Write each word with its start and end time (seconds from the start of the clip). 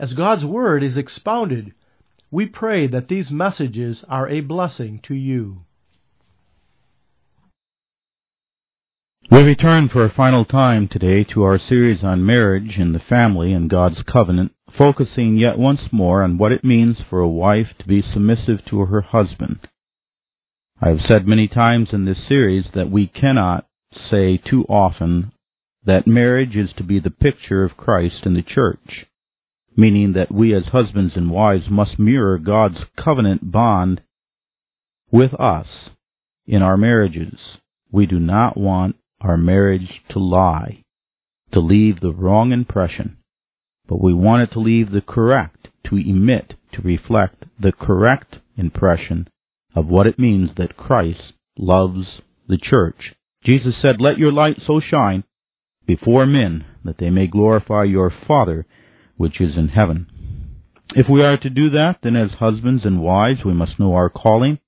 As 0.00 0.12
God's 0.12 0.44
Word 0.44 0.84
is 0.84 0.96
expounded, 0.96 1.74
we 2.30 2.46
pray 2.46 2.86
that 2.86 3.08
these 3.08 3.32
messages 3.32 4.04
are 4.08 4.28
a 4.28 4.40
blessing 4.40 5.00
to 5.04 5.14
you. 5.14 5.64
We 9.28 9.42
return 9.42 9.88
for 9.88 10.04
a 10.04 10.14
final 10.14 10.44
time 10.44 10.86
today 10.86 11.24
to 11.32 11.42
our 11.42 11.58
series 11.58 12.04
on 12.04 12.24
marriage 12.24 12.76
and 12.78 12.94
the 12.94 13.00
family 13.00 13.52
and 13.52 13.68
God's 13.68 14.00
covenant, 14.02 14.52
focusing 14.76 15.36
yet 15.36 15.58
once 15.58 15.80
more 15.90 16.22
on 16.22 16.38
what 16.38 16.52
it 16.52 16.64
means 16.64 16.98
for 17.10 17.18
a 17.18 17.28
wife 17.28 17.74
to 17.80 17.88
be 17.88 18.00
submissive 18.00 18.64
to 18.66 18.84
her 18.84 19.00
husband. 19.00 19.66
I 20.80 20.90
have 20.90 21.00
said 21.08 21.26
many 21.26 21.48
times 21.48 21.88
in 21.92 22.04
this 22.04 22.24
series 22.28 22.66
that 22.72 22.90
we 22.90 23.08
cannot 23.08 23.66
say 24.08 24.36
too 24.36 24.64
often 24.68 25.32
that 25.84 26.06
marriage 26.06 26.54
is 26.54 26.72
to 26.74 26.84
be 26.84 27.00
the 27.00 27.10
picture 27.10 27.64
of 27.64 27.76
Christ 27.76 28.24
in 28.24 28.34
the 28.34 28.42
church 28.42 29.07
meaning 29.78 30.14
that 30.14 30.34
we 30.34 30.52
as 30.52 30.64
husbands 30.72 31.12
and 31.14 31.30
wives 31.30 31.70
must 31.70 32.00
mirror 32.00 32.36
God's 32.36 32.78
covenant 32.96 33.52
bond 33.52 34.00
with 35.12 35.32
us 35.38 35.68
in 36.48 36.62
our 36.62 36.76
marriages. 36.76 37.38
We 37.92 38.04
do 38.06 38.18
not 38.18 38.56
want 38.56 38.96
our 39.20 39.36
marriage 39.36 40.02
to 40.10 40.18
lie, 40.18 40.82
to 41.52 41.60
leave 41.60 42.00
the 42.00 42.12
wrong 42.12 42.50
impression, 42.50 43.18
but 43.88 44.02
we 44.02 44.12
want 44.12 44.42
it 44.42 44.52
to 44.54 44.58
leave 44.58 44.90
the 44.90 45.00
correct, 45.00 45.68
to 45.88 45.96
emit, 45.96 46.54
to 46.72 46.82
reflect 46.82 47.44
the 47.60 47.72
correct 47.72 48.38
impression 48.56 49.28
of 49.76 49.86
what 49.86 50.08
it 50.08 50.18
means 50.18 50.50
that 50.56 50.76
Christ 50.76 51.34
loves 51.56 52.20
the 52.48 52.58
church. 52.58 53.14
Jesus 53.44 53.74
said, 53.80 54.00
Let 54.00 54.18
your 54.18 54.32
light 54.32 54.56
so 54.66 54.80
shine 54.80 55.22
before 55.86 56.26
men 56.26 56.64
that 56.84 56.98
they 56.98 57.10
may 57.10 57.28
glorify 57.28 57.84
your 57.84 58.12
Father 58.26 58.66
which 59.18 59.40
is 59.40 59.56
in 59.56 59.68
heaven. 59.68 60.06
If 60.96 61.06
we 61.10 61.22
are 61.22 61.36
to 61.36 61.50
do 61.50 61.68
that, 61.70 61.98
then 62.02 62.16
as 62.16 62.30
husbands 62.40 62.86
and 62.86 63.02
wives, 63.02 63.40
we 63.44 63.52
must 63.52 63.78
know 63.78 63.92
our 63.94 64.08
calling. 64.08 64.58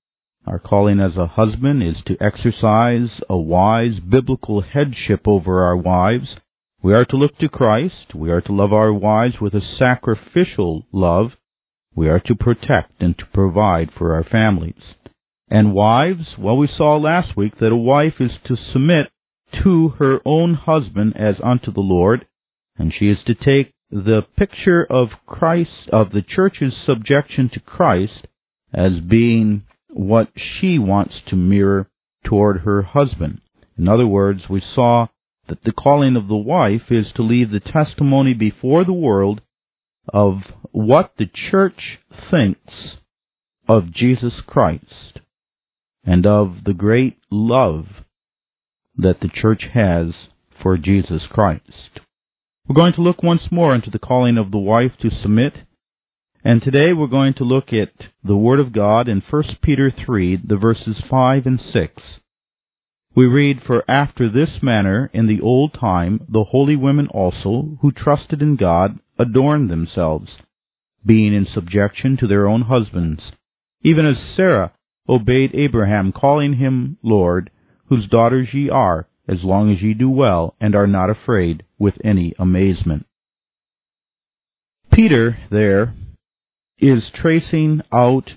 Our 0.45 0.59
calling 0.59 0.99
as 0.99 1.17
a 1.17 1.25
husband 1.25 1.81
is 1.81 1.95
to 2.05 2.17
exercise 2.21 3.09
a 3.27 3.37
wise 3.37 3.99
biblical 3.99 4.61
headship 4.61 5.27
over 5.27 5.63
our 5.63 5.75
wives. 5.75 6.35
We 6.83 6.93
are 6.93 7.05
to 7.05 7.15
look 7.15 7.37
to 7.39 7.49
Christ. 7.49 8.13
We 8.13 8.29
are 8.29 8.41
to 8.41 8.53
love 8.53 8.73
our 8.73 8.93
wives 8.93 9.35
with 9.41 9.55
a 9.55 9.61
sacrificial 9.61 10.85
love. 10.91 11.31
We 11.95 12.07
are 12.07 12.19
to 12.19 12.35
protect 12.35 13.01
and 13.01 13.17
to 13.17 13.25
provide 13.33 13.91
for 13.97 14.13
our 14.13 14.23
families. 14.23 14.81
And 15.49 15.73
wives, 15.73 16.35
well, 16.37 16.57
we 16.57 16.67
saw 16.67 16.97
last 16.97 17.35
week 17.35 17.57
that 17.59 17.71
a 17.71 17.75
wife 17.75 18.15
is 18.19 18.31
to 18.45 18.55
submit 18.55 19.07
to 19.63 19.89
her 19.99 20.19
own 20.25 20.53
husband 20.53 21.13
as 21.17 21.35
unto 21.43 21.71
the 21.71 21.81
Lord, 21.81 22.25
and 22.77 22.93
she 22.93 23.09
is 23.09 23.17
to 23.25 23.35
take 23.35 23.73
the 23.91 24.21
picture 24.37 24.85
of 24.89 25.09
Christ, 25.27 25.89
of 25.91 26.11
the 26.11 26.21
church's 26.21 26.73
subjection 26.85 27.49
to 27.53 27.59
Christ 27.59 28.27
as 28.73 29.01
being 29.01 29.63
what 29.89 30.29
she 30.35 30.79
wants 30.79 31.15
to 31.27 31.35
mirror 31.35 31.89
toward 32.25 32.61
her 32.61 32.81
husband. 32.81 33.41
In 33.77 33.89
other 33.89 34.07
words, 34.07 34.43
we 34.49 34.61
saw 34.61 35.07
that 35.49 35.63
the 35.63 35.73
calling 35.73 36.15
of 36.15 36.27
the 36.27 36.35
wife 36.35 36.83
is 36.89 37.07
to 37.15 37.21
leave 37.21 37.51
the 37.51 37.59
testimony 37.59 38.33
before 38.33 38.85
the 38.85 38.93
world 38.93 39.41
of 40.13 40.35
what 40.71 41.13
the 41.17 41.29
church 41.49 41.99
thinks 42.29 42.73
of 43.67 43.93
Jesus 43.93 44.33
Christ 44.47 45.19
and 46.05 46.25
of 46.25 46.63
the 46.65 46.73
great 46.73 47.17
love 47.29 47.85
that 48.95 49.19
the 49.19 49.29
church 49.29 49.63
has 49.73 50.13
for 50.61 50.77
Jesus 50.77 51.23
Christ. 51.29 51.99
We're 52.71 52.83
going 52.83 52.93
to 52.93 53.01
look 53.01 53.21
once 53.21 53.51
more 53.51 53.75
into 53.75 53.89
the 53.89 53.99
calling 53.99 54.37
of 54.37 54.51
the 54.51 54.57
wife 54.57 54.93
to 55.01 55.09
submit. 55.09 55.51
And 56.41 56.61
today 56.61 56.93
we're 56.93 57.07
going 57.07 57.33
to 57.33 57.43
look 57.43 57.73
at 57.73 58.07
the 58.23 58.37
Word 58.37 58.61
of 58.61 58.71
God 58.71 59.09
in 59.09 59.21
1 59.29 59.43
Peter 59.61 59.91
3, 59.91 60.39
the 60.47 60.55
verses 60.55 60.95
5 61.09 61.45
and 61.47 61.59
6. 61.59 62.01
We 63.13 63.25
read, 63.25 63.61
For 63.67 63.83
after 63.91 64.31
this 64.31 64.63
manner 64.63 65.11
in 65.13 65.27
the 65.27 65.41
old 65.41 65.73
time 65.73 66.25
the 66.29 66.45
holy 66.51 66.77
women 66.77 67.07
also, 67.07 67.77
who 67.81 67.91
trusted 67.91 68.41
in 68.41 68.55
God, 68.55 68.99
adorned 69.19 69.69
themselves, 69.69 70.29
being 71.05 71.33
in 71.33 71.45
subjection 71.53 72.15
to 72.21 72.27
their 72.27 72.47
own 72.47 72.61
husbands, 72.61 73.21
even 73.83 74.05
as 74.05 74.15
Sarah 74.37 74.71
obeyed 75.09 75.53
Abraham, 75.55 76.13
calling 76.13 76.53
him 76.53 76.95
Lord, 77.03 77.51
whose 77.89 78.07
daughters 78.07 78.47
ye 78.53 78.69
are, 78.69 79.09
as 79.27 79.43
long 79.43 79.73
as 79.73 79.81
ye 79.81 79.93
do 79.93 80.09
well 80.09 80.55
and 80.61 80.73
are 80.73 80.87
not 80.87 81.09
afraid 81.09 81.63
with 81.81 81.95
any 82.03 82.31
amazement. 82.37 83.07
Peter 84.93 85.37
there 85.49 85.95
is 86.77 87.03
tracing 87.13 87.81
out 87.91 88.29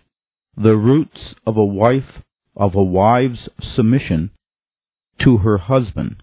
the 0.57 0.75
roots 0.77 1.35
of 1.47 1.59
a 1.59 1.65
wife 1.65 2.23
of 2.57 2.75
a 2.75 2.83
wife's 2.83 3.49
submission 3.77 4.31
to 5.23 5.39
her 5.39 5.59
husband. 5.59 6.23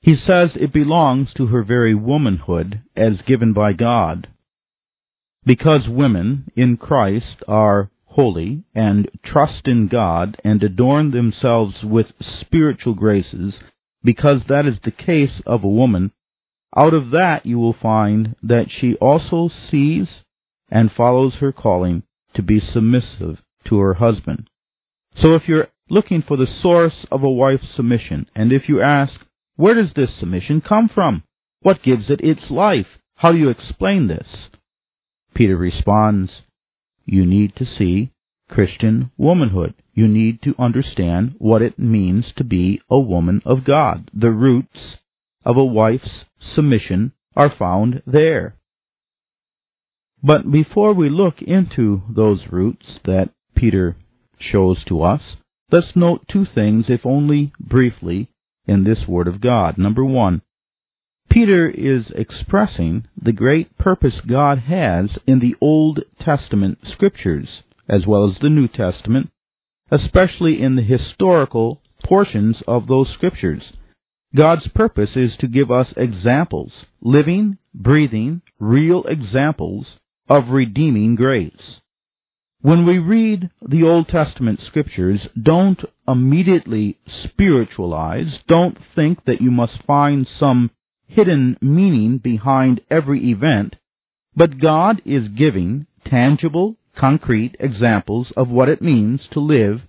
He 0.00 0.16
says 0.16 0.50
it 0.54 0.72
belongs 0.72 1.28
to 1.36 1.46
her 1.46 1.62
very 1.62 1.94
womanhood 1.94 2.82
as 2.96 3.22
given 3.26 3.52
by 3.52 3.72
God. 3.72 4.26
Because 5.44 5.82
women 5.88 6.50
in 6.56 6.76
Christ 6.76 7.42
are 7.46 7.90
holy 8.06 8.64
and 8.74 9.08
trust 9.24 9.66
in 9.66 9.86
God 9.86 10.36
and 10.42 10.60
adorn 10.62 11.12
themselves 11.12 11.76
with 11.84 12.06
spiritual 12.40 12.94
graces, 12.94 13.54
because 14.02 14.40
that 14.48 14.66
is 14.66 14.78
the 14.84 14.90
case 14.90 15.42
of 15.46 15.64
a 15.64 15.68
woman, 15.68 16.12
out 16.76 16.94
of 16.94 17.10
that 17.10 17.40
you 17.44 17.58
will 17.58 17.76
find 17.80 18.36
that 18.42 18.66
she 18.70 18.94
also 18.96 19.50
sees 19.70 20.06
and 20.70 20.90
follows 20.92 21.34
her 21.40 21.52
calling 21.52 22.02
to 22.34 22.42
be 22.42 22.60
submissive 22.60 23.38
to 23.66 23.78
her 23.78 23.94
husband. 23.94 24.48
So 25.20 25.34
if 25.34 25.48
you're 25.48 25.68
looking 25.88 26.22
for 26.22 26.36
the 26.36 26.46
source 26.62 27.06
of 27.10 27.22
a 27.22 27.30
wife's 27.30 27.74
submission, 27.74 28.26
and 28.34 28.52
if 28.52 28.68
you 28.68 28.82
ask, 28.82 29.14
where 29.56 29.74
does 29.74 29.92
this 29.96 30.10
submission 30.20 30.60
come 30.60 30.88
from? 30.92 31.24
What 31.60 31.82
gives 31.82 32.10
it 32.10 32.20
its 32.20 32.50
life? 32.50 32.86
How 33.16 33.32
do 33.32 33.38
you 33.38 33.48
explain 33.48 34.06
this? 34.06 34.26
Peter 35.34 35.56
responds, 35.56 36.30
you 37.04 37.24
need 37.24 37.56
to 37.56 37.64
see 37.64 38.12
Christian 38.48 39.10
womanhood. 39.16 39.74
You 39.94 40.08
need 40.08 40.42
to 40.42 40.54
understand 40.58 41.34
what 41.38 41.62
it 41.62 41.78
means 41.78 42.26
to 42.36 42.44
be 42.44 42.80
a 42.90 42.98
woman 42.98 43.42
of 43.44 43.64
God. 43.64 44.10
The 44.14 44.30
roots 44.30 44.96
of 45.44 45.56
a 45.56 45.64
wife's 45.64 46.24
submission 46.54 47.12
are 47.36 47.52
found 47.56 48.02
there. 48.06 48.56
But 50.22 50.50
before 50.50 50.94
we 50.94 51.08
look 51.08 51.40
into 51.40 52.02
those 52.08 52.40
roots 52.50 52.86
that 53.04 53.30
Peter 53.54 53.96
shows 54.38 54.84
to 54.88 55.02
us, 55.02 55.22
let's 55.70 55.94
note 55.94 56.26
two 56.28 56.44
things, 56.44 56.86
if 56.88 57.06
only 57.06 57.52
briefly, 57.60 58.28
in 58.66 58.84
this 58.84 59.06
Word 59.06 59.28
of 59.28 59.40
God. 59.40 59.78
Number 59.78 60.04
one, 60.04 60.42
Peter 61.30 61.68
is 61.68 62.06
expressing 62.14 63.04
the 63.20 63.32
great 63.32 63.76
purpose 63.78 64.20
God 64.26 64.58
has 64.60 65.10
in 65.26 65.40
the 65.40 65.54
Old 65.60 66.00
Testament 66.20 66.78
scriptures, 66.90 67.62
as 67.88 68.06
well 68.06 68.30
as 68.30 68.38
the 68.40 68.48
New 68.48 68.68
Testament, 68.68 69.30
especially 69.90 70.60
in 70.60 70.76
the 70.76 70.82
historical 70.82 71.80
portions 72.04 72.56
of 72.66 72.86
those 72.86 73.08
scriptures. 73.14 73.62
God's 74.34 74.68
purpose 74.68 75.10
is 75.16 75.32
to 75.40 75.48
give 75.48 75.70
us 75.70 75.88
examples, 75.96 76.72
living, 77.00 77.58
breathing, 77.74 78.42
real 78.58 79.04
examples 79.04 79.86
of 80.28 80.50
redeeming 80.50 81.14
grace. 81.14 81.80
When 82.60 82.84
we 82.84 82.98
read 82.98 83.50
the 83.66 83.84
Old 83.84 84.08
Testament 84.08 84.60
scriptures, 84.66 85.20
don't 85.40 85.80
immediately 86.06 86.98
spiritualize. 87.24 88.40
Don't 88.48 88.76
think 88.94 89.24
that 89.26 89.40
you 89.40 89.50
must 89.50 89.82
find 89.86 90.26
some 90.38 90.70
hidden 91.06 91.56
meaning 91.62 92.18
behind 92.18 92.80
every 92.90 93.30
event, 93.30 93.76
but 94.34 94.58
God 94.60 95.00
is 95.04 95.28
giving 95.28 95.86
tangible, 96.04 96.76
concrete 96.98 97.56
examples 97.60 98.32
of 98.36 98.48
what 98.48 98.68
it 98.68 98.82
means 98.82 99.20
to 99.32 99.40
live 99.40 99.80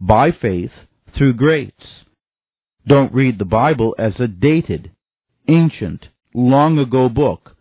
by 0.00 0.30
faith 0.30 0.72
through 1.16 1.34
grace. 1.34 1.72
Don't 2.86 3.14
read 3.14 3.38
the 3.38 3.44
Bible 3.44 3.94
as 3.98 4.14
a 4.18 4.26
dated, 4.26 4.90
ancient, 5.48 6.08
long 6.34 6.78
ago 6.78 7.08
book, 7.08 7.56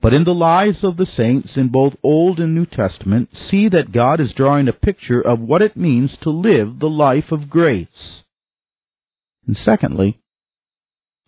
but 0.00 0.12
in 0.12 0.24
the 0.24 0.32
lives 0.32 0.78
of 0.82 0.96
the 0.96 1.06
saints 1.16 1.50
in 1.56 1.68
both 1.68 1.94
Old 2.02 2.38
and 2.38 2.54
New 2.54 2.66
Testament, 2.66 3.28
see 3.50 3.68
that 3.68 3.92
God 3.92 4.20
is 4.20 4.32
drawing 4.36 4.68
a 4.68 4.72
picture 4.72 5.20
of 5.20 5.40
what 5.40 5.62
it 5.62 5.76
means 5.76 6.10
to 6.22 6.30
live 6.30 6.78
the 6.78 6.90
life 6.90 7.30
of 7.30 7.50
grace. 7.50 8.22
And 9.46 9.56
secondly, 9.64 10.20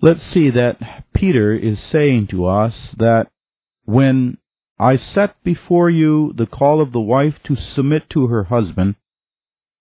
let's 0.01 0.21
see 0.33 0.51
that 0.51 1.05
Peter 1.15 1.55
is 1.55 1.79
saying 1.93 2.29
to 2.31 2.47
us 2.47 2.75
that 2.99 3.27
when 3.85 4.39
I 4.79 4.99
set 5.15 5.43
before 5.43 5.89
you 5.89 6.35
the 6.37 6.47
call 6.47 6.83
of 6.83 6.93
the 6.93 7.01
wife 7.01 7.35
to 7.45 7.57
submit 7.75 8.11
to 8.11 8.27
her 8.27 8.45
husband, 8.45 8.97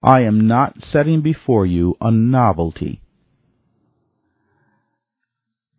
I 0.01 0.21
am 0.21 0.47
not 0.47 0.77
setting 0.93 1.21
before 1.21 1.65
you 1.65 1.95
a 1.99 2.11
novelty. 2.11 3.01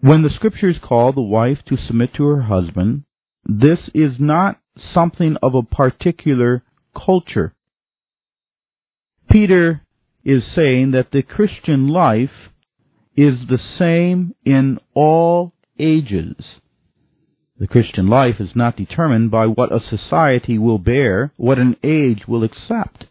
When 0.01 0.23
the 0.23 0.31
scriptures 0.31 0.77
call 0.83 1.13
the 1.13 1.23
wife 1.23 1.59
to 1.69 1.77
submit 1.77 2.13
to 2.15 2.25
her 2.25 2.43
husband, 2.43 3.05
this 3.45 3.79
is 3.95 4.13
not 4.19 4.61
something 4.93 5.37
of 5.43 5.55
a 5.55 5.63
particular 5.63 6.63
culture. 6.95 7.55
Peter 9.31 9.83
is 10.25 10.43
saying 10.55 10.91
that 10.91 11.13
the 11.13 11.23
Christian 11.23 11.89
life 11.89 12.51
is 13.17 13.35
the 13.49 13.61
same 13.79 14.35
in 14.45 14.79
all 14.95 15.55
ages. 15.79 16.37
The 17.59 17.67
Christian 17.67 18.07
life 18.07 18.39
is 18.39 18.55
not 18.55 18.77
determined 18.77 19.31
by 19.31 19.47
what 19.47 19.73
a 19.73 19.81
society 19.81 20.59
will 20.59 20.79
bear, 20.79 21.33
what 21.37 21.59
an 21.59 21.77
age 21.83 22.29
will 22.29 22.45
accept, 22.45 23.07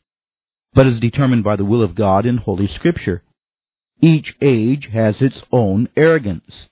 but 0.74 0.86
is 0.86 1.00
determined 1.00 1.44
by 1.44 1.56
the 1.56 1.66
will 1.66 1.82
of 1.82 1.96
God 1.96 2.28
in 2.28 2.38
Holy 2.38 2.68
Scripture. 2.68 3.24
Each 4.02 4.36
age 4.42 4.90
has 4.94 5.16
its 5.20 5.38
own 5.52 5.90
arrogance. 5.98 6.68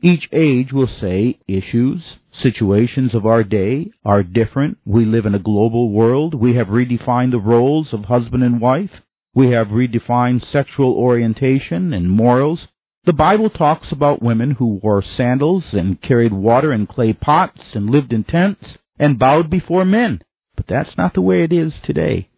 Each 0.00 0.28
age 0.32 0.72
will 0.72 0.88
say 0.88 1.38
issues, 1.46 2.02
situations 2.42 3.14
of 3.14 3.26
our 3.26 3.44
day 3.44 3.90
are 4.02 4.22
different. 4.22 4.78
We 4.86 5.04
live 5.04 5.26
in 5.26 5.34
a 5.34 5.38
global 5.38 5.90
world. 5.90 6.34
We 6.34 6.54
have 6.56 6.68
redefined 6.68 7.32
the 7.32 7.38
roles 7.38 7.92
of 7.92 8.06
husband 8.06 8.42
and 8.42 8.62
wife. 8.62 9.02
We 9.34 9.50
have 9.50 9.68
redefined 9.68 10.50
sexual 10.50 10.94
orientation 10.94 11.92
and 11.92 12.10
morals. 12.10 12.68
The 13.06 13.12
Bible 13.12 13.50
talks 13.50 13.92
about 13.92 14.22
women 14.22 14.52
who 14.52 14.80
wore 14.82 15.02
sandals 15.02 15.64
and 15.72 16.00
carried 16.00 16.32
water 16.32 16.72
in 16.72 16.86
clay 16.86 17.12
pots 17.12 17.60
and 17.74 17.90
lived 17.90 18.14
in 18.14 18.24
tents 18.24 18.64
and 18.98 19.18
bowed 19.18 19.50
before 19.50 19.84
men. 19.84 20.22
But 20.56 20.66
that's 20.68 20.96
not 20.96 21.12
the 21.12 21.20
way 21.20 21.42
it 21.42 21.52
is 21.52 21.74
today. 21.84 22.30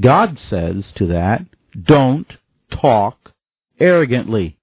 God 0.00 0.38
says 0.48 0.84
to 0.96 1.06
that, 1.08 1.44
don't 1.78 2.32
talk 2.70 3.32
arrogantly. 3.78 4.56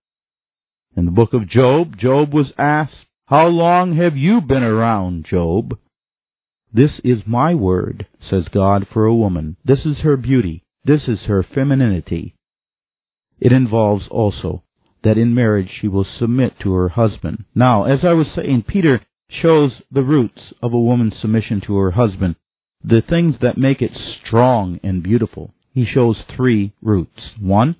In 0.95 1.05
the 1.05 1.11
book 1.11 1.33
of 1.33 1.47
Job, 1.47 1.97
Job 1.99 2.33
was 2.33 2.51
asked, 2.57 3.05
How 3.27 3.45
long 3.45 3.95
have 3.97 4.17
you 4.17 4.41
been 4.41 4.63
around, 4.63 5.27
Job? 5.29 5.77
This 6.73 6.91
is 7.03 7.21
my 7.27 7.53
word, 7.53 8.07
says 8.27 8.47
God 8.51 8.87
for 8.91 9.05
a 9.05 9.15
woman. 9.15 9.57
This 9.63 9.85
is 9.85 9.97
her 9.97 10.17
beauty. 10.17 10.63
This 10.83 11.01
is 11.07 11.19
her 11.27 11.43
femininity. 11.43 12.33
It 13.39 13.51
involves 13.51 14.07
also 14.09 14.63
that 15.07 15.17
in 15.17 15.33
marriage 15.33 15.69
she 15.79 15.87
will 15.87 16.05
submit 16.19 16.59
to 16.59 16.73
her 16.73 16.89
husband. 16.89 17.45
Now, 17.55 17.85
as 17.85 17.99
I 18.03 18.11
was 18.11 18.27
saying, 18.35 18.65
Peter 18.67 19.01
shows 19.29 19.71
the 19.89 20.03
roots 20.03 20.53
of 20.61 20.73
a 20.73 20.79
woman's 20.79 21.13
submission 21.21 21.61
to 21.61 21.77
her 21.77 21.91
husband, 21.91 22.35
the 22.83 23.01
things 23.07 23.35
that 23.41 23.57
make 23.57 23.81
it 23.81 23.91
strong 24.25 24.81
and 24.83 25.01
beautiful. 25.01 25.53
He 25.73 25.85
shows 25.85 26.17
three 26.35 26.73
roots. 26.81 27.21
One, 27.39 27.77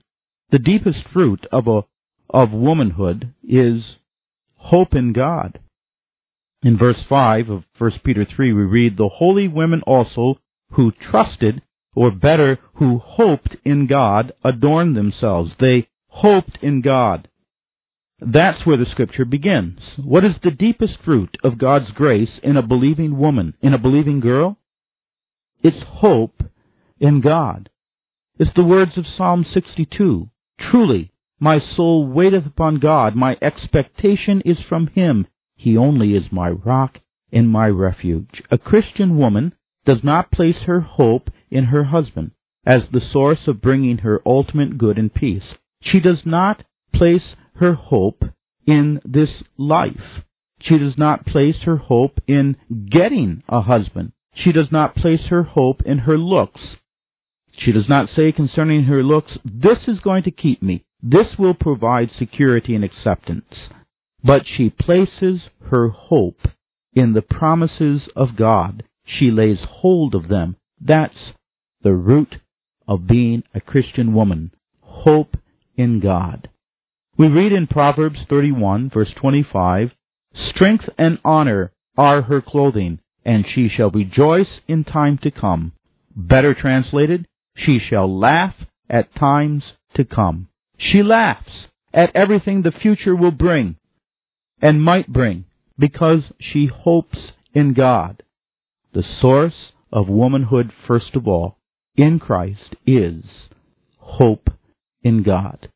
the 0.51 0.59
deepest 0.59 0.99
root 1.13 1.45
of 1.51 1.67
a 1.67 1.81
of 2.29 2.51
womanhood 2.51 3.33
is 3.43 3.83
hope 4.55 4.93
in 4.93 5.11
God. 5.11 5.59
In 6.63 6.77
verse 6.77 6.97
5 7.09 7.49
of 7.49 7.63
1 7.77 7.91
Peter 8.05 8.25
3 8.25 8.53
we 8.53 8.63
read, 8.63 8.95
The 8.95 9.09
holy 9.15 9.47
women 9.47 9.81
also 9.85 10.39
who 10.71 10.91
trusted, 10.91 11.61
or 11.93 12.11
better, 12.11 12.59
who 12.75 12.99
hoped 12.99 13.57
in 13.65 13.87
God, 13.87 14.31
adorned 14.43 14.95
themselves. 14.95 15.51
They 15.59 15.87
hoped 16.17 16.57
in 16.61 16.81
God. 16.81 17.27
That's 18.19 18.65
where 18.65 18.77
the 18.77 18.87
scripture 18.89 19.25
begins. 19.25 19.79
What 20.03 20.25
is 20.25 20.33
the 20.41 20.49
deepest 20.49 20.97
root 21.05 21.37
of 21.43 21.59
God's 21.59 21.91
grace 21.91 22.39
in 22.41 22.57
a 22.57 22.63
believing 22.63 23.19
woman, 23.19 23.53
in 23.61 23.73
a 23.73 23.77
believing 23.77 24.19
girl? 24.19 24.57
It's 25.61 25.83
hope 25.87 26.41
in 26.99 27.21
God. 27.21 27.69
It's 28.39 28.53
the 28.55 28.63
words 28.63 28.97
of 28.97 29.05
Psalm 29.15 29.45
62. 29.53 30.29
Truly, 30.59 31.11
my 31.39 31.59
soul 31.59 32.07
waiteth 32.07 32.47
upon 32.47 32.79
God. 32.79 33.15
My 33.15 33.37
expectation 33.39 34.41
is 34.41 34.57
from 34.67 34.87
Him. 34.87 35.27
He 35.55 35.77
only 35.77 36.15
is 36.15 36.31
my 36.31 36.49
rock 36.49 36.99
and 37.31 37.47
my 37.47 37.67
refuge. 37.67 38.41
A 38.49 38.57
Christian 38.57 39.17
woman 39.17 39.53
does 39.85 40.03
not 40.03 40.31
place 40.31 40.63
her 40.65 40.81
hope 40.81 41.29
in 41.51 41.65
her 41.65 41.85
husband 41.85 42.31
as 42.65 42.81
the 42.91 43.01
source 43.13 43.47
of 43.47 43.61
bringing 43.61 43.99
her 43.99 44.21
ultimate 44.25 44.79
good 44.79 44.97
and 44.97 45.13
peace. 45.13 45.53
She 45.91 45.99
does 45.99 46.21
not 46.25 46.63
place 46.93 47.35
her 47.55 47.73
hope 47.73 48.23
in 48.65 48.99
this 49.05 49.29
life. 49.57 50.23
She 50.59 50.77
does 50.77 50.97
not 50.97 51.25
place 51.25 51.57
her 51.63 51.77
hope 51.77 52.19
in 52.27 52.57
getting 52.89 53.43
a 53.47 53.61
husband. 53.61 54.11
She 54.33 54.51
does 54.51 54.71
not 54.71 54.95
place 54.95 55.27
her 55.29 55.43
hope 55.43 55.81
in 55.83 55.99
her 55.99 56.17
looks. 56.17 56.61
She 57.57 57.71
does 57.71 57.87
not 57.87 58.09
say 58.15 58.31
concerning 58.31 58.83
her 58.83 59.03
looks, 59.03 59.37
This 59.45 59.87
is 59.87 59.99
going 59.99 60.23
to 60.23 60.31
keep 60.31 60.61
me. 60.61 60.85
This 61.01 61.37
will 61.37 61.53
provide 61.53 62.09
security 62.17 62.75
and 62.75 62.83
acceptance. 62.83 63.53
But 64.23 64.43
she 64.45 64.69
places 64.69 65.41
her 65.69 65.89
hope 65.89 66.39
in 66.93 67.13
the 67.13 67.21
promises 67.21 68.09
of 68.15 68.35
God. 68.35 68.83
She 69.05 69.31
lays 69.31 69.59
hold 69.61 70.15
of 70.15 70.27
them. 70.27 70.57
That's 70.81 71.33
the 71.81 71.93
root 71.93 72.37
of 72.87 73.07
being 73.07 73.43
a 73.53 73.61
Christian 73.61 74.13
woman. 74.13 74.51
Hope 74.81 75.37
in 75.77 75.99
God. 75.99 76.49
We 77.17 77.27
read 77.27 77.53
in 77.53 77.67
Proverbs 77.67 78.19
31 78.29 78.89
verse 78.93 79.11
25, 79.15 79.91
Strength 80.49 80.89
and 80.97 81.19
honor 81.23 81.71
are 81.97 82.23
her 82.23 82.41
clothing, 82.41 82.99
and 83.25 83.45
she 83.53 83.69
shall 83.69 83.89
rejoice 83.89 84.59
in 84.67 84.83
time 84.83 85.17
to 85.23 85.31
come. 85.31 85.73
Better 86.15 86.53
translated, 86.53 87.27
she 87.55 87.79
shall 87.79 88.19
laugh 88.19 88.55
at 88.89 89.15
times 89.15 89.63
to 89.95 90.05
come. 90.05 90.47
She 90.77 91.01
laughs 91.01 91.67
at 91.93 92.15
everything 92.15 92.61
the 92.61 92.71
future 92.71 93.15
will 93.15 93.31
bring 93.31 93.75
and 94.61 94.83
might 94.83 95.11
bring 95.11 95.45
because 95.77 96.21
she 96.39 96.67
hopes 96.67 97.17
in 97.53 97.73
God. 97.73 98.23
The 98.93 99.03
source 99.21 99.71
of 99.91 100.07
womanhood, 100.07 100.71
first 100.87 101.15
of 101.15 101.27
all, 101.27 101.57
in 101.95 102.19
Christ 102.19 102.75
is 102.85 103.23
hope 103.97 104.49
in 105.07 105.23
God. 105.23 105.69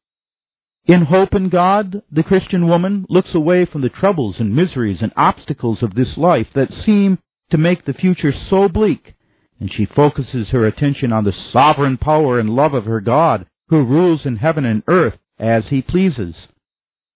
In 0.86 1.04
hope 1.04 1.34
in 1.34 1.50
God, 1.50 2.02
the 2.12 2.24
Christian 2.24 2.68
woman 2.68 3.06
looks 3.08 3.34
away 3.34 3.66
from 3.66 3.82
the 3.82 3.90
troubles 3.90 4.36
and 4.40 4.56
miseries 4.56 5.02
and 5.02 5.12
obstacles 5.16 5.82
of 5.82 5.96
this 5.96 6.18
life 6.18 6.48
that 6.54 6.74
seem 6.86 7.20
to 7.52 7.58
make 7.58 7.86
the 7.86 7.94
future 7.94 8.34
so 8.50 8.68
bleak, 8.68 9.14
and 9.60 9.72
she 9.72 9.86
focuses 9.86 10.50
her 10.50 10.66
attention 10.66 11.14
on 11.14 11.24
the 11.24 11.36
sovereign 11.54 11.98
power 11.98 12.40
and 12.40 12.50
love 12.50 12.74
of 12.74 12.86
her 12.86 13.00
God 13.00 13.46
who 13.70 13.86
rules 13.86 14.26
in 14.26 14.36
heaven 14.36 14.66
and 14.66 14.84
earth 14.88 15.18
as 15.40 15.64
he 15.70 15.82
pleases. 15.82 16.36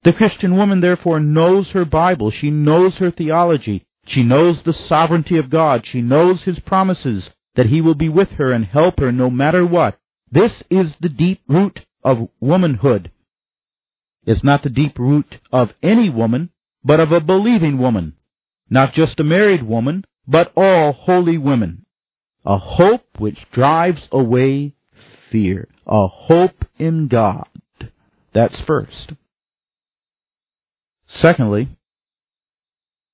The 0.03 0.13
Christian 0.13 0.55
woman 0.55 0.79
therefore 0.81 1.19
knows 1.19 1.67
her 1.69 1.86
Bible, 1.86 2.31
she 2.31 2.50
knows 2.51 2.93
her 2.95 3.12
theology, 3.12 3.86
she 4.07 4.24
knows 4.24 4.57
the 4.63 4.75
sovereignty 4.88 5.38
of 5.38 5.50
God, 5.50 5.84
she 5.91 6.01
knows 6.01 6.43
his 6.43 6.60
promises 6.60 7.24
that 7.55 7.65
he 7.65 7.81
will 7.81 7.95
be 7.95 8.10
with 8.10 8.29
her 8.38 8.51
and 8.51 8.65
help 8.65 9.00
her 9.00 9.12
no 9.12 9.29
matter 9.29 9.65
what. 9.65 9.98
This 10.31 10.51
is 10.69 10.88
the 11.01 11.10
deep 11.10 11.41
root 11.48 11.79
of 12.05 12.29
womanhood. 12.39 13.12
is 14.27 14.43
not 14.43 14.63
the 14.63 14.69
deep 14.69 14.97
root 14.97 15.35
of 15.51 15.69
any 15.83 16.09
woman, 16.09 16.50
but 16.83 17.00
of 17.00 17.12
a 17.12 17.19
believing 17.19 17.77
woman. 17.77 18.13
Not 18.69 18.93
just 18.93 19.19
a 19.19 19.24
married 19.24 19.63
woman, 19.63 20.05
but 20.27 20.51
all 20.55 20.93
holy 20.93 21.38
women. 21.38 21.85
A 22.45 22.57
hope 22.57 23.05
which 23.19 23.38
drives 23.51 24.01
away 24.12 24.74
fear, 25.31 25.67
a 25.85 26.07
hope 26.07 26.65
in 26.77 27.07
God. 27.07 27.47
That's 28.33 28.55
first. 28.65 29.13
Secondly, 31.21 31.69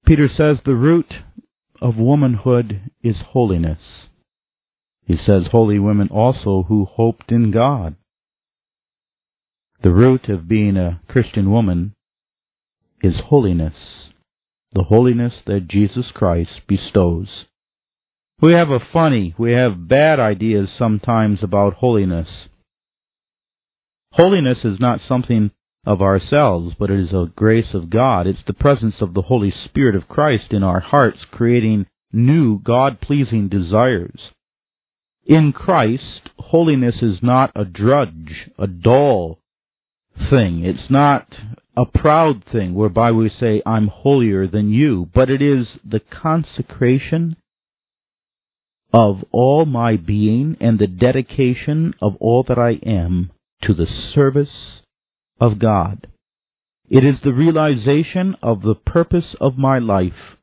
Peter 0.05 0.29
says 0.35 0.57
the 0.65 0.75
root 0.75 1.13
of 1.81 1.97
womanhood 1.97 2.91
is 3.03 3.15
holiness. 3.29 3.79
He 5.05 5.17
says 5.25 5.43
holy 5.51 5.79
women 5.79 6.09
also 6.09 6.63
who 6.67 6.85
hoped 6.85 7.31
in 7.31 7.51
God. 7.51 7.95
The 9.83 9.91
root 9.91 10.29
of 10.29 10.47
being 10.47 10.77
a 10.77 11.01
Christian 11.07 11.49
woman 11.49 11.95
is 13.01 13.15
holiness, 13.29 13.73
the 14.73 14.83
holiness 14.83 15.33
that 15.47 15.67
Jesus 15.67 16.05
Christ 16.13 16.61
bestows. 16.67 17.45
We 18.39 18.53
have 18.53 18.69
a 18.69 18.79
funny, 18.93 19.33
we 19.39 19.53
have 19.53 19.87
bad 19.87 20.19
ideas 20.19 20.69
sometimes 20.77 21.39
about 21.41 21.73
holiness. 21.73 22.27
Holiness 24.11 24.59
is 24.63 24.79
not 24.79 24.99
something 25.07 25.49
of 25.83 25.99
ourselves, 25.99 26.75
but 26.77 26.91
it 26.91 26.99
is 26.99 27.11
a 27.11 27.31
grace 27.35 27.73
of 27.73 27.89
God. 27.89 28.27
It's 28.27 28.45
the 28.45 28.53
presence 28.53 28.95
of 29.01 29.15
the 29.15 29.23
Holy 29.23 29.51
Spirit 29.65 29.95
of 29.95 30.07
Christ 30.07 30.51
in 30.51 30.61
our 30.61 30.79
hearts, 30.79 31.25
creating 31.31 31.87
new 32.13 32.59
God 32.59 33.01
pleasing 33.01 33.49
desires. 33.49 34.29
In 35.25 35.51
Christ, 35.53 36.29
holiness 36.37 36.97
is 37.01 37.17
not 37.23 37.51
a 37.55 37.65
drudge, 37.65 38.51
a 38.59 38.67
dull 38.67 39.39
thing. 40.29 40.63
It's 40.63 40.89
not 40.89 41.27
a 41.75 41.85
proud 41.85 42.43
thing 42.51 42.73
whereby 42.73 43.11
we 43.11 43.29
say, 43.39 43.61
I'm 43.65 43.87
holier 43.87 44.47
than 44.47 44.71
you, 44.71 45.09
but 45.13 45.29
it 45.29 45.41
is 45.41 45.67
the 45.83 46.01
consecration 46.01 47.37
of 48.93 49.23
all 49.31 49.65
my 49.65 49.95
being 49.95 50.57
and 50.59 50.77
the 50.77 50.87
dedication 50.87 51.93
of 52.01 52.15
all 52.19 52.43
that 52.47 52.59
I 52.59 52.79
am 52.85 53.31
to 53.63 53.73
the 53.73 53.87
service 54.13 54.81
of 55.39 55.59
God. 55.59 56.07
It 56.89 57.05
is 57.05 57.15
the 57.23 57.33
realization 57.33 58.35
of 58.43 58.61
the 58.61 58.75
purpose 58.75 59.35
of 59.39 59.57
my 59.57 59.79
life. 59.79 60.37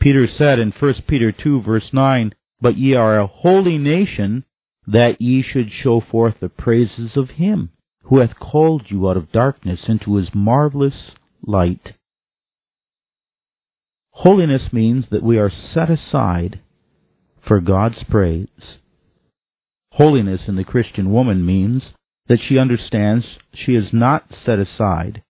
Peter 0.00 0.26
said 0.26 0.58
in 0.58 0.72
1 0.72 0.94
Peter 1.06 1.32
2 1.32 1.62
verse 1.62 1.90
9, 1.92 2.34
But 2.60 2.76
ye 2.76 2.94
are 2.94 3.18
a 3.18 3.26
holy 3.28 3.78
nation, 3.78 4.44
that 4.86 5.20
ye 5.20 5.42
should 5.42 5.70
show 5.70 6.00
forth 6.00 6.36
the 6.40 6.48
praises 6.48 7.10
of 7.14 7.30
him, 7.30 7.70
who 8.08 8.20
hath 8.20 8.38
called 8.38 8.82
you 8.88 9.08
out 9.08 9.16
of 9.16 9.32
darkness 9.32 9.80
into 9.86 10.16
his 10.16 10.28
marvelous 10.34 11.12
light. 11.46 11.94
Holiness 14.10 14.72
means 14.72 15.04
that 15.10 15.22
we 15.22 15.38
are 15.38 15.52
set 15.74 15.90
aside 15.90 16.60
for 17.46 17.60
God's 17.60 18.02
praise. 18.08 18.78
Holiness 19.92 20.42
in 20.48 20.56
the 20.56 20.64
Christian 20.64 21.12
woman 21.12 21.44
means 21.44 21.82
that 22.28 22.38
she 22.46 22.58
understands 22.58 23.24
she 23.52 23.72
is 23.72 23.88
not 23.92 24.24
set 24.44 24.58
aside 24.58 25.22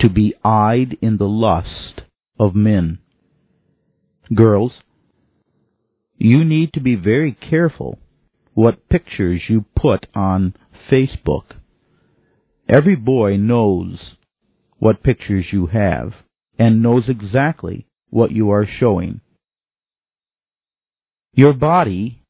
to 0.00 0.08
be 0.08 0.34
eyed 0.44 0.96
in 1.00 1.18
the 1.18 1.28
lust 1.28 2.02
of 2.38 2.54
men. 2.54 2.98
Girls, 4.34 4.72
you 6.16 6.44
need 6.44 6.72
to 6.72 6.80
be 6.80 6.96
very 6.96 7.32
careful 7.32 7.98
what 8.54 8.88
pictures 8.88 9.42
you 9.48 9.64
put 9.76 10.06
on 10.14 10.54
Facebook. 10.90 11.57
Every 12.68 12.96
boy 12.96 13.36
knows 13.36 13.98
what 14.78 15.02
pictures 15.02 15.46
you 15.52 15.66
have 15.66 16.12
and 16.58 16.82
knows 16.82 17.04
exactly 17.08 17.86
what 18.10 18.30
you 18.30 18.50
are 18.50 18.66
showing. 18.66 19.20
Your 21.32 21.54
body, 21.54 22.22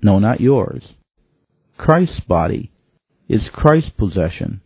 no, 0.00 0.18
not 0.18 0.40
yours, 0.40 0.82
Christ's 1.76 2.20
body 2.20 2.72
is 3.28 3.42
Christ's 3.52 3.90
possession, 3.98 4.62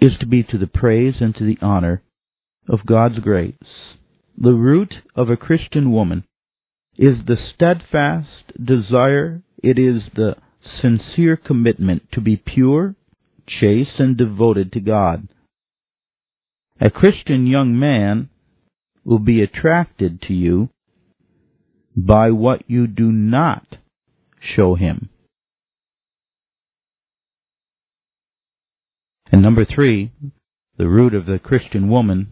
is 0.00 0.12
to 0.20 0.26
be 0.26 0.42
to 0.44 0.58
the 0.58 0.66
praise 0.66 1.16
and 1.20 1.34
to 1.36 1.44
the 1.44 1.58
honor 1.60 2.02
of 2.68 2.86
God's 2.86 3.20
grace. 3.20 3.54
The 4.36 4.52
root 4.52 4.94
of 5.14 5.30
a 5.30 5.36
Christian 5.36 5.92
woman 5.92 6.24
is 6.96 7.18
the 7.26 7.36
steadfast 7.54 8.52
desire, 8.62 9.42
it 9.62 9.78
is 9.78 10.02
the 10.14 10.36
sincere 10.80 11.36
commitment 11.36 12.02
to 12.12 12.20
be 12.20 12.36
pure, 12.36 12.94
chaste, 13.46 13.98
and 13.98 14.16
devoted 14.16 14.72
to 14.72 14.80
God. 14.80 15.28
A 16.80 16.90
Christian 16.90 17.46
young 17.46 17.78
man 17.78 18.28
will 19.04 19.18
be 19.18 19.42
attracted 19.42 20.22
to 20.22 20.34
you 20.34 20.68
by 21.96 22.30
what 22.30 22.62
you 22.68 22.86
do 22.86 23.10
not 23.10 23.76
show 24.40 24.74
him. 24.74 25.08
And 29.32 29.42
number 29.42 29.64
three, 29.64 30.12
the 30.76 30.88
root 30.88 31.14
of 31.14 31.26
the 31.26 31.38
Christian 31.38 31.88
woman 31.88 32.30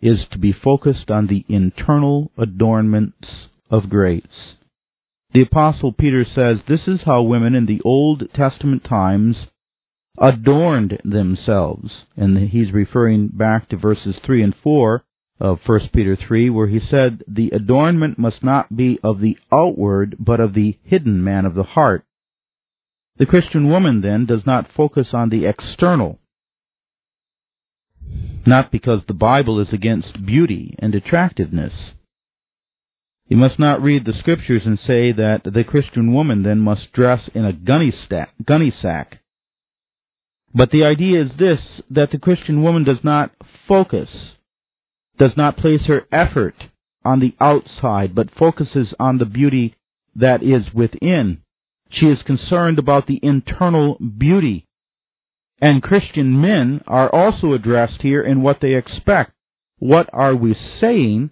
is 0.00 0.18
to 0.30 0.38
be 0.38 0.52
focused 0.52 1.10
on 1.10 1.26
the 1.26 1.44
internal 1.48 2.30
adornments 2.36 3.26
of 3.70 3.88
grace. 3.88 4.56
The 5.34 5.42
Apostle 5.42 5.92
Peter 5.92 6.24
says 6.24 6.58
this 6.66 6.86
is 6.86 7.00
how 7.04 7.22
women 7.22 7.54
in 7.54 7.66
the 7.66 7.82
Old 7.84 8.32
Testament 8.34 8.84
times 8.84 9.36
adorned 10.18 11.00
themselves. 11.04 11.90
And 12.16 12.48
he's 12.48 12.72
referring 12.72 13.28
back 13.28 13.68
to 13.68 13.76
verses 13.76 14.16
3 14.24 14.42
and 14.42 14.54
4 14.62 15.04
of 15.40 15.60
1 15.64 15.90
Peter 15.92 16.16
3, 16.16 16.50
where 16.50 16.66
he 16.66 16.80
said, 16.80 17.22
The 17.28 17.50
adornment 17.50 18.18
must 18.18 18.42
not 18.42 18.74
be 18.74 18.98
of 19.04 19.20
the 19.20 19.36
outward, 19.52 20.16
but 20.18 20.40
of 20.40 20.54
the 20.54 20.78
hidden 20.82 21.22
man 21.22 21.44
of 21.44 21.54
the 21.54 21.62
heart. 21.62 22.04
The 23.18 23.26
Christian 23.26 23.68
woman, 23.68 24.00
then, 24.00 24.26
does 24.26 24.46
not 24.46 24.72
focus 24.72 25.08
on 25.12 25.28
the 25.28 25.44
external, 25.46 26.18
not 28.46 28.72
because 28.72 29.02
the 29.06 29.14
Bible 29.14 29.60
is 29.60 29.72
against 29.72 30.24
beauty 30.24 30.74
and 30.78 30.94
attractiveness. 30.94 31.72
You 33.28 33.36
must 33.36 33.58
not 33.58 33.82
read 33.82 34.04
the 34.04 34.18
scriptures 34.18 34.62
and 34.64 34.78
say 34.78 35.12
that 35.12 35.42
the 35.44 35.64
Christian 35.64 36.12
woman 36.12 36.42
then 36.42 36.60
must 36.60 36.92
dress 36.92 37.28
in 37.34 37.44
a 37.44 37.52
gunny, 37.52 37.92
stack, 38.06 38.30
gunny 38.44 38.72
sack. 38.82 39.18
But 40.54 40.70
the 40.70 40.84
idea 40.84 41.22
is 41.22 41.30
this, 41.38 41.60
that 41.90 42.10
the 42.10 42.18
Christian 42.18 42.62
woman 42.62 42.84
does 42.84 43.04
not 43.04 43.32
focus, 43.66 44.08
does 45.18 45.32
not 45.36 45.58
place 45.58 45.82
her 45.86 46.06
effort 46.10 46.54
on 47.04 47.20
the 47.20 47.34
outside, 47.38 48.14
but 48.14 48.34
focuses 48.34 48.94
on 48.98 49.18
the 49.18 49.26
beauty 49.26 49.76
that 50.16 50.42
is 50.42 50.72
within. 50.74 51.42
She 51.90 52.06
is 52.06 52.18
concerned 52.22 52.78
about 52.78 53.06
the 53.06 53.20
internal 53.22 53.98
beauty 53.98 54.68
and 55.60 55.82
Christian 55.82 56.40
men 56.40 56.82
are 56.86 57.12
also 57.12 57.52
addressed 57.52 58.02
here 58.02 58.22
in 58.22 58.42
what 58.42 58.58
they 58.60 58.74
expect. 58.74 59.32
What 59.78 60.08
are 60.12 60.34
we 60.34 60.56
saying 60.80 61.30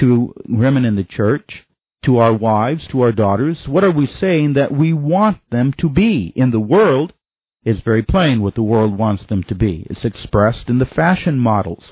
to 0.00 0.34
women 0.48 0.84
in 0.84 0.96
the 0.96 1.04
church, 1.04 1.50
to 2.04 2.18
our 2.18 2.32
wives, 2.32 2.82
to 2.90 3.02
our 3.02 3.12
daughters? 3.12 3.58
What 3.66 3.84
are 3.84 3.90
we 3.90 4.08
saying 4.20 4.54
that 4.54 4.72
we 4.72 4.92
want 4.92 5.38
them 5.50 5.74
to 5.78 5.88
be 5.88 6.32
in 6.34 6.50
the 6.50 6.60
world? 6.60 7.12
It's 7.64 7.82
very 7.84 8.02
plain 8.02 8.40
what 8.40 8.54
the 8.54 8.62
world 8.62 8.96
wants 8.96 9.24
them 9.28 9.42
to 9.44 9.54
be. 9.54 9.86
It's 9.90 10.04
expressed 10.04 10.68
in 10.68 10.78
the 10.78 10.86
fashion 10.86 11.38
models, 11.38 11.82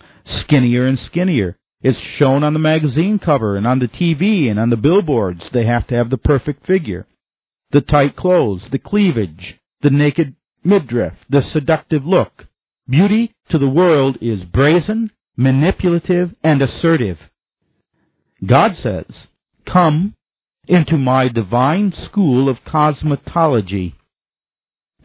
skinnier 0.42 0.86
and 0.86 0.98
skinnier. 1.06 1.58
It's 1.82 1.98
shown 2.18 2.42
on 2.42 2.52
the 2.52 2.58
magazine 2.58 3.18
cover 3.18 3.56
and 3.56 3.66
on 3.66 3.78
the 3.78 3.88
TV 3.88 4.50
and 4.50 4.58
on 4.58 4.70
the 4.70 4.76
billboards. 4.76 5.42
They 5.52 5.66
have 5.66 5.86
to 5.88 5.94
have 5.94 6.10
the 6.10 6.16
perfect 6.16 6.66
figure. 6.66 7.06
The 7.72 7.80
tight 7.80 8.16
clothes, 8.16 8.62
the 8.70 8.78
cleavage, 8.78 9.56
the 9.82 9.90
naked 9.90 10.34
midriff, 10.64 11.14
the 11.28 11.42
seductive 11.52 12.04
look. 12.04 12.46
Beauty 12.88 13.34
to 13.50 13.58
the 13.58 13.68
world 13.68 14.16
is 14.20 14.44
brazen, 14.44 15.10
manipulative, 15.36 16.34
and 16.42 16.62
assertive. 16.62 17.18
God 18.47 18.73
says, 18.83 19.07
Come 19.71 20.15
into 20.69 20.97
my 20.97 21.29
divine 21.29 21.93
school 22.07 22.49
of 22.49 22.59
cosmetology. 22.67 23.95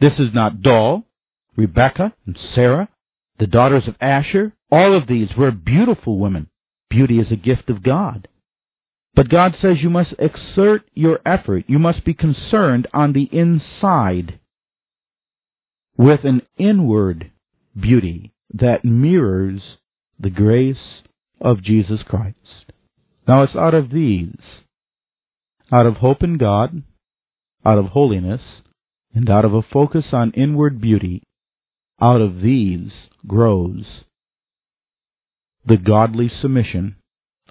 This 0.00 0.14
is 0.18 0.34
not 0.34 0.62
dull. 0.62 1.04
Rebecca 1.56 2.14
and 2.26 2.38
Sarah, 2.54 2.88
the 3.38 3.46
daughters 3.46 3.86
of 3.86 3.94
Asher, 4.00 4.52
all 4.70 4.96
of 4.96 5.06
these 5.06 5.28
were 5.36 5.50
beautiful 5.50 6.18
women. 6.18 6.48
Beauty 6.88 7.18
is 7.18 7.30
a 7.30 7.36
gift 7.36 7.68
of 7.68 7.82
God. 7.82 8.28
But 9.14 9.28
God 9.28 9.54
says 9.60 9.76
you 9.80 9.90
must 9.90 10.14
exert 10.18 10.82
your 10.94 11.20
effort. 11.26 11.64
You 11.68 11.78
must 11.78 12.04
be 12.04 12.14
concerned 12.14 12.86
on 12.94 13.12
the 13.12 13.28
inside 13.30 14.38
with 15.98 16.24
an 16.24 16.42
inward 16.56 17.30
beauty 17.78 18.32
that 18.54 18.84
mirrors 18.84 19.60
the 20.18 20.30
grace 20.30 21.02
of 21.40 21.62
Jesus 21.62 22.00
Christ. 22.06 22.72
Now 23.26 23.42
it's 23.42 23.54
out 23.54 23.74
of 23.74 23.90
these, 23.90 24.38
out 25.72 25.86
of 25.86 25.96
hope 25.96 26.22
in 26.22 26.38
God, 26.38 26.82
out 27.64 27.78
of 27.78 27.86
holiness, 27.86 28.40
and 29.14 29.28
out 29.30 29.44
of 29.44 29.54
a 29.54 29.62
focus 29.62 30.06
on 30.12 30.32
inward 30.32 30.80
beauty, 30.80 31.22
out 32.00 32.20
of 32.20 32.40
these 32.40 32.90
grows 33.26 34.04
the 35.64 35.76
godly 35.76 36.28
submission 36.40 36.96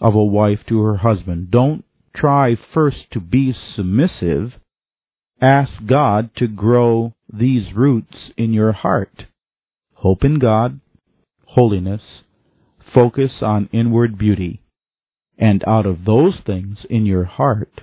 of 0.01 0.15
a 0.15 0.23
wife 0.23 0.59
to 0.67 0.81
her 0.81 0.97
husband. 0.97 1.49
Don't 1.49 1.85
try 2.15 2.57
first 2.73 3.09
to 3.11 3.19
be 3.19 3.55
submissive. 3.75 4.53
Ask 5.41 5.71
God 5.85 6.31
to 6.35 6.47
grow 6.47 7.13
these 7.31 7.73
roots 7.73 8.31
in 8.37 8.53
your 8.53 8.73
heart 8.73 9.25
hope 10.01 10.23
in 10.23 10.39
God, 10.39 10.79
holiness, 11.45 12.01
focus 12.91 13.31
on 13.41 13.69
inward 13.71 14.17
beauty, 14.17 14.60
and 15.41 15.63
out 15.67 15.87
of 15.87 16.05
those 16.05 16.35
things 16.45 16.77
in 16.87 17.05
your 17.05 17.25
heart, 17.25 17.81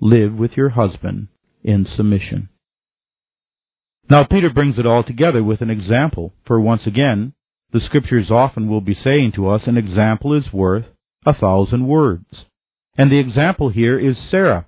live 0.00 0.34
with 0.34 0.50
your 0.56 0.70
husband 0.70 1.28
in 1.62 1.86
submission. 1.96 2.48
Now, 4.10 4.24
Peter 4.24 4.50
brings 4.50 4.78
it 4.78 4.86
all 4.86 5.04
together 5.04 5.44
with 5.44 5.60
an 5.60 5.70
example, 5.70 6.32
for 6.44 6.60
once 6.60 6.82
again, 6.86 7.34
the 7.72 7.80
Scriptures 7.80 8.30
often 8.30 8.68
will 8.68 8.80
be 8.80 8.98
saying 9.04 9.32
to 9.36 9.48
us, 9.48 9.62
an 9.66 9.76
example 9.76 10.36
is 10.36 10.52
worth 10.52 10.86
a 11.24 11.34
thousand 11.34 11.86
words. 11.86 12.44
And 12.96 13.12
the 13.12 13.18
example 13.18 13.68
here 13.68 13.98
is 13.98 14.16
Sarah. 14.30 14.66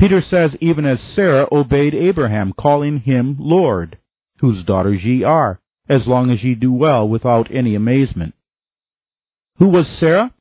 Peter 0.00 0.22
says, 0.28 0.50
even 0.60 0.84
as 0.84 0.98
Sarah 1.14 1.46
obeyed 1.52 1.94
Abraham, 1.94 2.54
calling 2.58 3.00
him 3.00 3.36
Lord. 3.38 3.98
whose 4.40 4.64
daughters 4.64 5.04
ye 5.04 5.22
are, 5.22 5.60
as 5.88 6.06
long 6.06 6.30
as 6.30 6.42
ye 6.42 6.54
do 6.54 6.72
well 6.72 7.06
without 7.06 7.54
any 7.54 7.74
amazement. 7.74 8.34
Who 9.58 9.66
was 9.66 9.86
Sarah? 10.00 10.32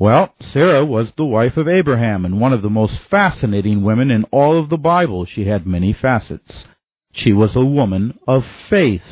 Well, 0.00 0.32
Sarah 0.52 0.84
was 0.84 1.08
the 1.16 1.24
wife 1.24 1.56
of 1.56 1.66
Abraham 1.66 2.24
and 2.24 2.40
one 2.40 2.52
of 2.52 2.62
the 2.62 2.70
most 2.70 2.94
fascinating 3.10 3.82
women 3.82 4.12
in 4.12 4.24
all 4.24 4.58
of 4.62 4.70
the 4.70 4.76
Bible. 4.76 5.26
She 5.26 5.46
had 5.46 5.66
many 5.66 5.92
facets. 5.92 6.52
She 7.12 7.32
was 7.32 7.50
a 7.56 7.64
woman 7.64 8.18
of 8.28 8.42
faith. 8.70 9.02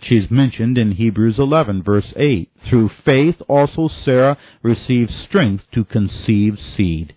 She's 0.00 0.30
mentioned 0.30 0.78
in 0.78 0.92
Hebrews 0.92 1.36
11, 1.38 1.82
verse 1.82 2.14
8. 2.16 2.50
Through 2.68 2.90
faith 3.04 3.36
also 3.46 3.90
Sarah 4.04 4.38
received 4.62 5.10
strength 5.28 5.64
to 5.74 5.84
conceive 5.84 6.54
seed. 6.76 7.16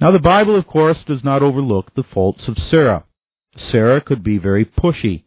Now, 0.00 0.10
the 0.10 0.18
Bible, 0.18 0.56
of 0.56 0.66
course, 0.66 0.98
does 1.06 1.22
not 1.22 1.42
overlook 1.42 1.94
the 1.94 2.02
faults 2.02 2.42
of 2.48 2.56
Sarah. 2.70 3.04
Sarah 3.70 4.00
could 4.00 4.24
be 4.24 4.38
very 4.38 4.64
pushy. 4.64 5.24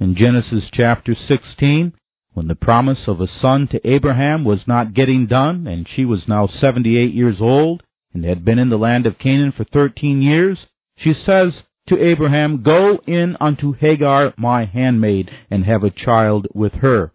In 0.00 0.16
Genesis 0.16 0.64
chapter 0.72 1.14
16, 1.14 1.92
when 2.34 2.48
the 2.48 2.54
promise 2.54 3.00
of 3.06 3.20
a 3.20 3.26
son 3.40 3.68
to 3.68 3.88
Abraham 3.88 4.44
was 4.44 4.60
not 4.66 4.94
getting 4.94 5.26
done, 5.26 5.66
and 5.66 5.86
she 5.88 6.04
was 6.04 6.26
now 6.26 6.46
78 6.46 7.12
years 7.12 7.36
old 7.40 7.82
and 8.14 8.24
had 8.24 8.44
been 8.44 8.58
in 8.58 8.70
the 8.70 8.76
land 8.76 9.06
of 9.06 9.18
Canaan 9.18 9.52
for 9.52 9.64
13 9.64 10.22
years, 10.22 10.58
she 10.96 11.14
says 11.14 11.52
to 11.88 12.02
Abraham, 12.02 12.62
Go 12.62 13.00
in 13.06 13.36
unto 13.40 13.72
Hagar 13.72 14.34
my 14.36 14.64
handmaid, 14.64 15.30
and 15.50 15.64
have 15.64 15.82
a 15.82 15.90
child 15.90 16.46
with 16.54 16.74
her. 16.74 17.12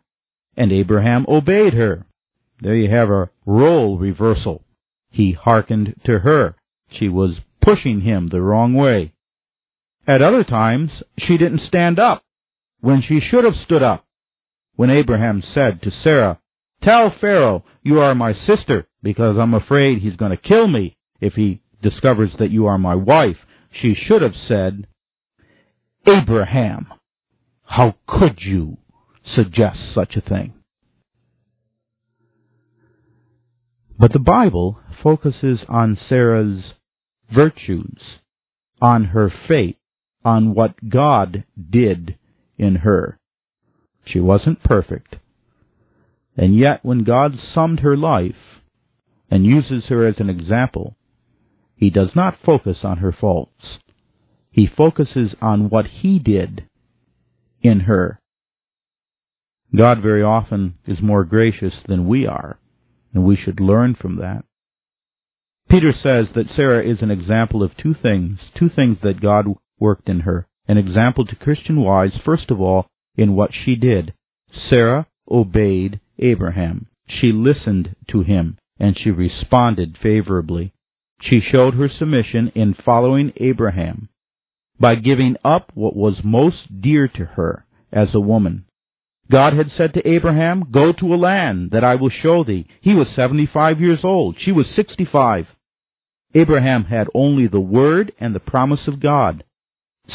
And 0.55 0.71
Abraham 0.71 1.25
obeyed 1.27 1.73
her. 1.73 2.05
There 2.61 2.75
you 2.75 2.89
have 2.89 3.09
a 3.09 3.29
role 3.45 3.97
reversal. 3.97 4.63
He 5.11 5.33
hearkened 5.33 5.95
to 6.05 6.19
her. 6.19 6.55
She 6.89 7.07
was 7.07 7.37
pushing 7.61 8.01
him 8.01 8.27
the 8.27 8.41
wrong 8.41 8.73
way. 8.73 9.13
At 10.07 10.21
other 10.21 10.43
times, 10.43 10.89
she 11.17 11.37
didn't 11.37 11.67
stand 11.67 11.99
up 11.99 12.23
when 12.81 13.01
she 13.01 13.19
should 13.19 13.43
have 13.43 13.55
stood 13.65 13.83
up. 13.83 14.05
When 14.77 14.91
Abraham 14.91 15.43
said 15.55 15.81
to 15.81 15.91
Sarah, 16.03 16.39
Tell 16.83 17.11
Pharaoh 17.19 17.65
you 17.81 17.99
are 17.99 18.13
my 18.13 18.33
sister, 18.45 18.87
because 19.01 19.35
I'm 19.35 19.55
afraid 19.55 19.97
he's 19.97 20.15
going 20.15 20.29
to 20.29 20.37
kill 20.37 20.67
me 20.67 20.97
if 21.19 21.33
he 21.33 21.61
discovers 21.81 22.29
that 22.37 22.51
you 22.51 22.67
are 22.67 22.77
my 22.77 22.93
wife, 22.93 23.37
she 23.71 23.95
should 23.95 24.21
have 24.21 24.35
said, 24.47 24.85
Abraham, 26.07 26.93
how 27.63 27.95
could 28.07 28.39
you 28.41 28.77
suggest 29.35 29.79
such 29.95 30.15
a 30.15 30.21
thing? 30.21 30.53
But 33.97 34.13
the 34.13 34.19
Bible 34.19 34.79
focuses 35.01 35.59
on 35.67 35.97
Sarah's 36.07 36.63
virtues, 37.33 37.99
on 38.79 39.05
her 39.05 39.33
faith, 39.47 39.77
on 40.23 40.53
what 40.53 40.75
God 40.87 41.45
did 41.67 42.15
in 42.59 42.75
her. 42.75 43.19
She 44.11 44.19
wasn't 44.19 44.63
perfect. 44.63 45.17
And 46.35 46.55
yet, 46.55 46.83
when 46.83 47.03
God 47.03 47.33
summed 47.53 47.79
her 47.81 47.97
life 47.97 48.61
and 49.29 49.45
uses 49.45 49.85
her 49.89 50.07
as 50.07 50.19
an 50.19 50.29
example, 50.29 50.95
he 51.75 51.89
does 51.89 52.09
not 52.15 52.39
focus 52.43 52.77
on 52.83 52.97
her 52.97 53.11
faults. 53.11 53.79
He 54.51 54.67
focuses 54.67 55.35
on 55.41 55.69
what 55.69 55.85
he 55.87 56.19
did 56.19 56.67
in 57.61 57.81
her. 57.81 58.19
God 59.75 60.01
very 60.01 60.23
often 60.23 60.75
is 60.85 61.01
more 61.01 61.23
gracious 61.23 61.73
than 61.87 62.07
we 62.07 62.25
are, 62.25 62.59
and 63.13 63.23
we 63.23 63.35
should 63.35 63.59
learn 63.59 63.95
from 63.95 64.17
that. 64.17 64.43
Peter 65.69 65.91
says 65.91 66.27
that 66.33 66.55
Sarah 66.55 66.87
is 66.87 67.01
an 67.01 67.11
example 67.11 67.61
of 67.61 67.75
two 67.75 67.93
things, 67.93 68.39
two 68.57 68.69
things 68.69 68.97
that 69.03 69.21
God 69.21 69.47
worked 69.79 70.07
in 70.07 70.21
her. 70.21 70.47
An 70.67 70.77
example 70.77 71.25
to 71.25 71.35
Christian 71.35 71.81
wives, 71.81 72.13
first 72.23 72.49
of 72.49 72.61
all, 72.61 72.87
in 73.17 73.35
what 73.35 73.51
she 73.53 73.75
did. 73.75 74.13
Sarah 74.69 75.07
obeyed 75.29 75.99
Abraham. 76.19 76.87
She 77.07 77.31
listened 77.31 77.95
to 78.09 78.21
him, 78.21 78.57
and 78.79 78.97
she 78.97 79.11
responded 79.11 79.97
favorably. 80.01 80.73
She 81.21 81.41
showed 81.41 81.73
her 81.73 81.89
submission 81.89 82.51
in 82.53 82.73
following 82.73 83.33
Abraham 83.37 84.09
by 84.79 84.95
giving 84.95 85.35
up 85.43 85.71
what 85.73 85.95
was 85.95 86.23
most 86.23 86.81
dear 86.81 87.07
to 87.07 87.25
her 87.25 87.65
as 87.91 88.13
a 88.13 88.19
woman. 88.19 88.65
God 89.29 89.53
had 89.53 89.71
said 89.75 89.93
to 89.93 90.07
Abraham, 90.07 90.65
Go 90.71 90.93
to 90.93 91.13
a 91.13 91.17
land 91.17 91.71
that 91.71 91.83
I 91.83 91.95
will 91.95 92.09
show 92.09 92.43
thee. 92.43 92.67
He 92.81 92.93
was 92.93 93.07
75 93.15 93.81
years 93.81 93.99
old. 94.03 94.37
She 94.39 94.51
was 94.51 94.67
65. 94.75 95.47
Abraham 96.33 96.85
had 96.85 97.07
only 97.13 97.47
the 97.47 97.59
word 97.59 98.13
and 98.19 98.33
the 98.33 98.39
promise 98.39 98.87
of 98.87 99.01
God. 99.01 99.43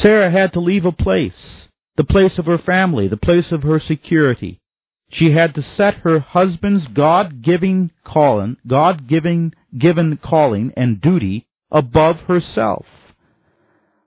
Sarah 0.01 0.31
had 0.31 0.53
to 0.53 0.59
leave 0.59 0.85
a 0.85 0.91
place, 0.91 1.67
the 1.95 2.03
place 2.03 2.37
of 2.37 2.45
her 2.45 2.57
family, 2.57 3.07
the 3.07 3.17
place 3.17 3.51
of 3.51 3.63
her 3.63 3.79
security. 3.79 4.59
She 5.11 5.31
had 5.31 5.53
to 5.55 5.65
set 5.77 5.95
her 5.97 6.19
husband's 6.19 6.87
God-giving 6.87 7.91
calling, 8.03 8.57
God-giving 8.65 9.53
given 9.77 10.17
calling 10.17 10.73
and 10.75 10.99
duty 10.99 11.47
above 11.71 12.17
herself. 12.27 12.85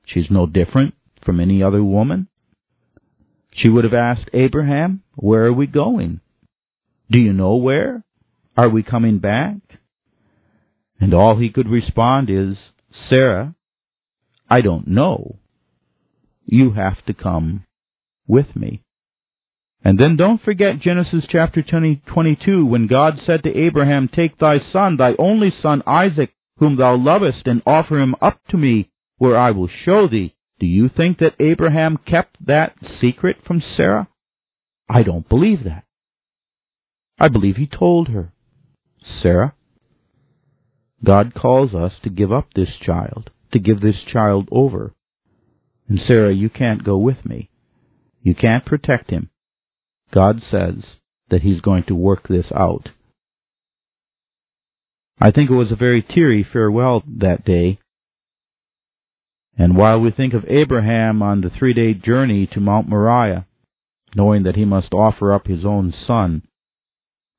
She's 0.04 0.30
no 0.30 0.46
different 0.46 0.94
from 1.24 1.40
any 1.40 1.62
other 1.62 1.82
woman. 1.82 2.28
She 3.52 3.68
would 3.68 3.84
have 3.84 3.94
asked 3.94 4.30
Abraham, 4.32 5.02
Where 5.14 5.44
are 5.44 5.52
we 5.52 5.66
going? 5.66 6.20
Do 7.10 7.20
you 7.20 7.32
know 7.32 7.56
where? 7.56 8.04
Are 8.56 8.68
we 8.68 8.82
coming 8.82 9.18
back? 9.18 9.56
And 11.00 11.14
all 11.14 11.38
he 11.38 11.50
could 11.50 11.68
respond 11.68 12.30
is, 12.30 12.56
Sarah, 13.08 13.54
I 14.48 14.60
don't 14.60 14.88
know. 14.88 15.36
You 16.46 16.72
have 16.72 17.04
to 17.06 17.14
come 17.14 17.65
with 18.26 18.54
me. 18.54 18.82
And 19.84 19.98
then 19.98 20.16
don't 20.16 20.42
forget 20.42 20.80
Genesis 20.80 21.24
chapter 21.28 21.62
20, 21.62 22.02
22 22.06 22.66
when 22.66 22.86
God 22.86 23.20
said 23.24 23.42
to 23.44 23.56
Abraham, 23.56 24.08
Take 24.08 24.38
thy 24.38 24.58
son, 24.72 24.96
thy 24.96 25.14
only 25.18 25.52
son 25.62 25.82
Isaac, 25.86 26.32
whom 26.58 26.76
thou 26.76 26.96
lovest, 26.96 27.46
and 27.46 27.62
offer 27.66 28.00
him 28.00 28.16
up 28.20 28.40
to 28.50 28.56
me, 28.56 28.90
where 29.18 29.36
I 29.36 29.52
will 29.52 29.68
show 29.84 30.08
thee. 30.08 30.34
Do 30.58 30.66
you 30.66 30.88
think 30.88 31.18
that 31.18 31.34
Abraham 31.38 31.98
kept 31.98 32.44
that 32.46 32.74
secret 33.00 33.36
from 33.46 33.62
Sarah? 33.76 34.08
I 34.88 35.02
don't 35.02 35.28
believe 35.28 35.64
that. 35.64 35.84
I 37.18 37.28
believe 37.28 37.56
he 37.56 37.66
told 37.66 38.08
her, 38.08 38.32
Sarah, 39.22 39.54
God 41.04 41.34
calls 41.34 41.74
us 41.74 41.92
to 42.02 42.10
give 42.10 42.32
up 42.32 42.48
this 42.54 42.70
child, 42.84 43.30
to 43.52 43.58
give 43.58 43.80
this 43.80 44.02
child 44.12 44.48
over. 44.50 44.94
And 45.88 46.00
Sarah, 46.06 46.34
you 46.34 46.50
can't 46.50 46.84
go 46.84 46.96
with 46.96 47.24
me. 47.24 47.50
You 48.26 48.34
can't 48.34 48.66
protect 48.66 49.10
him. 49.10 49.30
God 50.12 50.42
says 50.50 50.82
that 51.30 51.42
He's 51.42 51.60
going 51.60 51.84
to 51.84 51.94
work 51.94 52.26
this 52.26 52.46
out. 52.52 52.88
I 55.20 55.30
think 55.30 55.48
it 55.48 55.54
was 55.54 55.70
a 55.70 55.76
very 55.76 56.02
teary 56.02 56.42
farewell 56.42 57.04
that 57.20 57.44
day. 57.44 57.78
And 59.56 59.76
while 59.76 60.00
we 60.00 60.10
think 60.10 60.34
of 60.34 60.44
Abraham 60.48 61.22
on 61.22 61.40
the 61.40 61.50
three 61.56 61.72
day 61.72 61.94
journey 61.94 62.48
to 62.48 62.58
Mount 62.58 62.88
Moriah, 62.88 63.46
knowing 64.16 64.42
that 64.42 64.56
he 64.56 64.64
must 64.64 64.92
offer 64.92 65.32
up 65.32 65.46
his 65.46 65.64
own 65.64 65.94
son, 66.04 66.42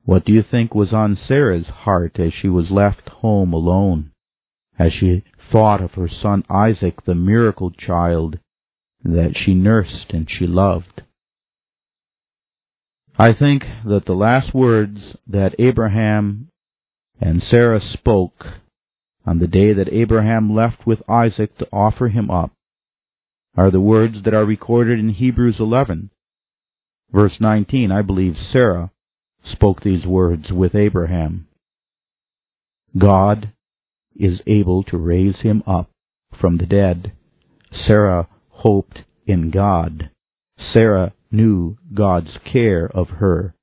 what 0.05 0.23
do 0.23 0.31
you 0.31 0.41
think 0.41 0.73
was 0.73 0.93
on 0.93 1.19
Sarah's 1.27 1.67
heart 1.67 2.17
as 2.17 2.31
she 2.31 2.47
was 2.47 2.71
left 2.71 3.09
home 3.09 3.51
alone, 3.51 4.11
as 4.79 4.93
she 4.93 5.25
thought 5.51 5.81
of 5.81 5.95
her 5.95 6.07
son 6.07 6.45
Isaac, 6.49 7.03
the 7.03 7.13
miracle 7.13 7.71
child 7.71 8.39
that 9.07 9.35
she 9.35 9.53
nursed 9.53 10.11
and 10.11 10.27
she 10.29 10.45
loved? 10.45 11.01
I 13.17 13.33
think 13.33 13.63
that 13.85 14.03
the 14.05 14.13
last 14.13 14.53
words 14.53 14.99
that 15.25 15.55
Abraham 15.57 16.49
and 17.19 17.41
Sarah 17.49 17.81
spoke 17.93 18.45
on 19.25 19.39
the 19.39 19.47
day 19.47 19.73
that 19.73 19.91
Abraham 19.91 20.53
left 20.53 20.85
with 20.85 20.99
Isaac 21.09 21.57
to 21.57 21.67
offer 21.71 22.09
him 22.09 22.29
up 22.29 22.51
are 23.55 23.71
the 23.71 23.81
words 23.81 24.17
that 24.23 24.35
are 24.35 24.45
recorded 24.45 24.99
in 24.99 25.09
Hebrews 25.09 25.55
11. 25.59 26.11
Verse 27.11 27.33
19, 27.39 27.91
I 27.91 28.01
believe 28.03 28.35
Sarah 28.51 28.91
spoke 29.51 29.81
these 29.81 30.05
words 30.05 30.51
with 30.51 30.75
Abraham. 30.75 31.47
God 32.97 33.51
is 34.15 34.41
able 34.45 34.83
to 34.83 34.97
raise 34.97 35.37
him 35.37 35.63
up 35.65 35.89
from 36.39 36.57
the 36.57 36.65
dead. 36.65 37.13
Sarah 37.87 38.27
hoped 38.57 38.99
in 39.25 39.51
God. 39.51 40.09
Sarah 40.73 41.13
knew 41.31 41.77
God's 41.93 42.37
care 42.51 42.87
of 42.87 43.09
her 43.09 43.55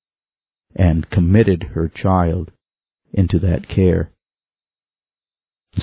and 0.75 1.09
committed 1.11 1.71
her 1.75 1.89
child 1.89 2.51
into 3.13 3.39
that 3.41 3.69
care. 3.69 4.11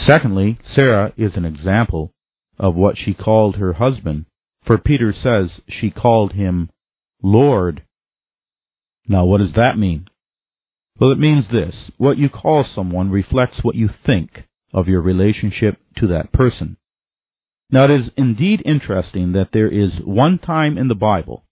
Secondly, 0.05 0.59
Sarah 0.75 1.13
is 1.17 1.31
an 1.35 1.45
example 1.45 2.13
of 2.57 2.75
what 2.75 2.97
she 2.97 3.13
called 3.13 3.55
her 3.55 3.73
husband, 3.73 4.25
for 4.65 4.77
Peter 4.77 5.13
says 5.13 5.49
she 5.67 5.89
called 5.89 6.33
him 6.33 6.69
Lord. 7.21 7.83
Now, 9.07 9.25
what 9.25 9.39
does 9.39 9.53
that 9.55 9.77
mean? 9.77 10.07
Well, 10.99 11.11
it 11.11 11.19
means 11.19 11.45
this. 11.51 11.73
What 11.97 12.17
you 12.17 12.29
call 12.29 12.65
someone 12.75 13.09
reflects 13.09 13.63
what 13.63 13.75
you 13.75 13.89
think 14.05 14.43
of 14.73 14.87
your 14.87 15.01
relationship 15.01 15.79
to 15.97 16.07
that 16.07 16.31
person. 16.31 16.77
Now 17.71 17.85
it 17.85 17.91
is 17.91 18.11
indeed 18.17 18.61
interesting 18.65 19.31
that 19.31 19.49
there 19.53 19.69
is 19.69 19.91
one 20.03 20.39
time 20.39 20.77
in 20.77 20.89
the 20.89 20.95
Bible 20.95 21.45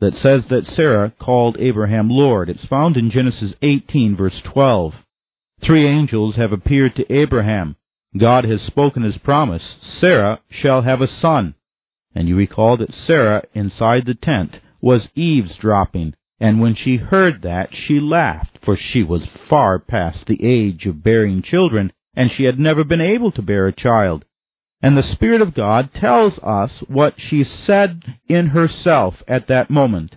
that 0.00 0.14
says 0.22 0.42
that 0.50 0.70
Sarah 0.76 1.12
called 1.18 1.56
Abraham 1.58 2.10
Lord. 2.10 2.50
It's 2.50 2.64
found 2.68 2.96
in 2.96 3.10
Genesis 3.10 3.52
18, 3.62 4.16
verse 4.16 4.40
12. 4.52 4.92
Three 5.64 5.88
angels 5.88 6.36
have 6.36 6.52
appeared 6.52 6.96
to 6.96 7.10
Abraham. 7.10 7.76
God 8.18 8.44
has 8.44 8.60
spoken 8.62 9.02
his 9.02 9.16
promise 9.18 9.62
Sarah 10.00 10.40
shall 10.50 10.82
have 10.82 11.00
a 11.00 11.20
son. 11.20 11.54
And 12.14 12.28
you 12.28 12.36
recall 12.36 12.76
that 12.76 12.94
Sarah, 13.06 13.44
inside 13.54 14.04
the 14.04 14.14
tent, 14.14 14.56
was 14.82 15.08
eavesdropping, 15.14 16.14
and 16.38 16.60
when 16.60 16.74
she 16.74 16.96
heard 16.96 17.42
that, 17.42 17.70
she 17.72 18.00
laughed, 18.00 18.58
for 18.64 18.76
she 18.76 19.02
was 19.02 19.22
far 19.48 19.78
past 19.78 20.26
the 20.26 20.44
age 20.44 20.84
of 20.84 21.04
bearing 21.04 21.42
children, 21.42 21.92
and 22.14 22.30
she 22.36 22.44
had 22.44 22.58
never 22.58 22.84
been 22.84 23.00
able 23.00 23.32
to 23.32 23.40
bear 23.40 23.68
a 23.68 23.72
child. 23.72 24.24
And 24.82 24.96
the 24.96 25.12
Spirit 25.12 25.40
of 25.40 25.54
God 25.54 25.90
tells 25.94 26.32
us 26.42 26.70
what 26.88 27.14
she 27.16 27.44
said 27.66 28.02
in 28.28 28.48
herself 28.48 29.14
at 29.28 29.46
that 29.46 29.70
moment. 29.70 30.16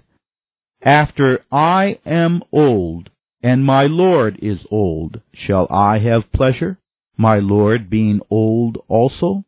After 0.82 1.46
I 1.52 2.00
am 2.06 2.42
old, 2.52 3.12
and 3.44 3.64
my 3.64 3.84
Lord 3.84 4.40
is 4.42 4.60
old, 4.72 5.22
shall 5.34 5.68
I 5.70 6.00
have 6.00 6.32
pleasure, 6.34 6.80
my 7.16 7.38
Lord 7.38 7.92
being 7.92 8.22
old 8.32 8.78
also? 8.88 9.46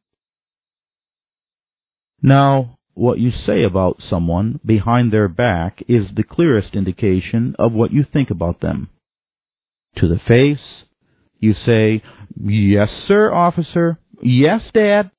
Now, 2.21 2.77
what 2.93 3.19
you 3.19 3.32
say 3.32 3.63
about 3.63 4.01
someone 4.08 4.60
behind 4.65 5.12
their 5.12 5.27
back 5.27 5.84
is 5.88 6.08
the 6.15 6.23
clearest 6.23 6.75
indication 6.75 7.56
of 7.58 7.73
what 7.73 7.91
you 7.91 8.03
think 8.03 8.30
about 8.30 8.62
them. 8.62 8.89
To 9.97 10.08
the 10.08 10.19
face, 10.27 10.86
you 11.39 11.53
say, 11.65 12.03
Yes, 12.39 12.89
sir, 13.08 13.34
officer. 13.34 13.99
Yes, 14.21 14.62
Dad. 14.73 15.12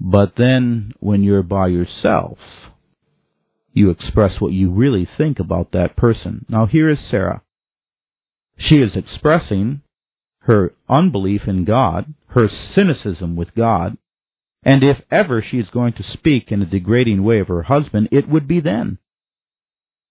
But 0.00 0.34
then, 0.36 0.92
when 1.00 1.22
you're 1.22 1.42
by 1.42 1.68
yourself, 1.68 2.38
you 3.72 3.90
express 3.90 4.40
what 4.40 4.52
you 4.52 4.70
really 4.70 5.08
think 5.16 5.38
about 5.38 5.72
that 5.72 5.96
person. 5.96 6.46
Now, 6.48 6.66
here 6.66 6.90
is 6.90 6.98
Sarah. 7.10 7.42
She 8.58 8.76
is 8.76 8.92
expressing 8.94 9.82
her 10.40 10.74
unbelief 10.88 11.42
in 11.46 11.64
God, 11.64 12.12
her 12.28 12.48
cynicism 12.74 13.36
with 13.36 13.54
God, 13.54 13.96
and 14.62 14.82
if 14.82 14.98
ever 15.10 15.42
she 15.42 15.58
is 15.58 15.68
going 15.72 15.94
to 15.94 16.12
speak 16.12 16.50
in 16.50 16.62
a 16.62 16.66
degrading 16.66 17.22
way 17.22 17.40
of 17.40 17.48
her 17.48 17.62
husband, 17.62 18.08
it 18.12 18.28
would 18.28 18.46
be 18.48 18.60
then. 18.60 18.98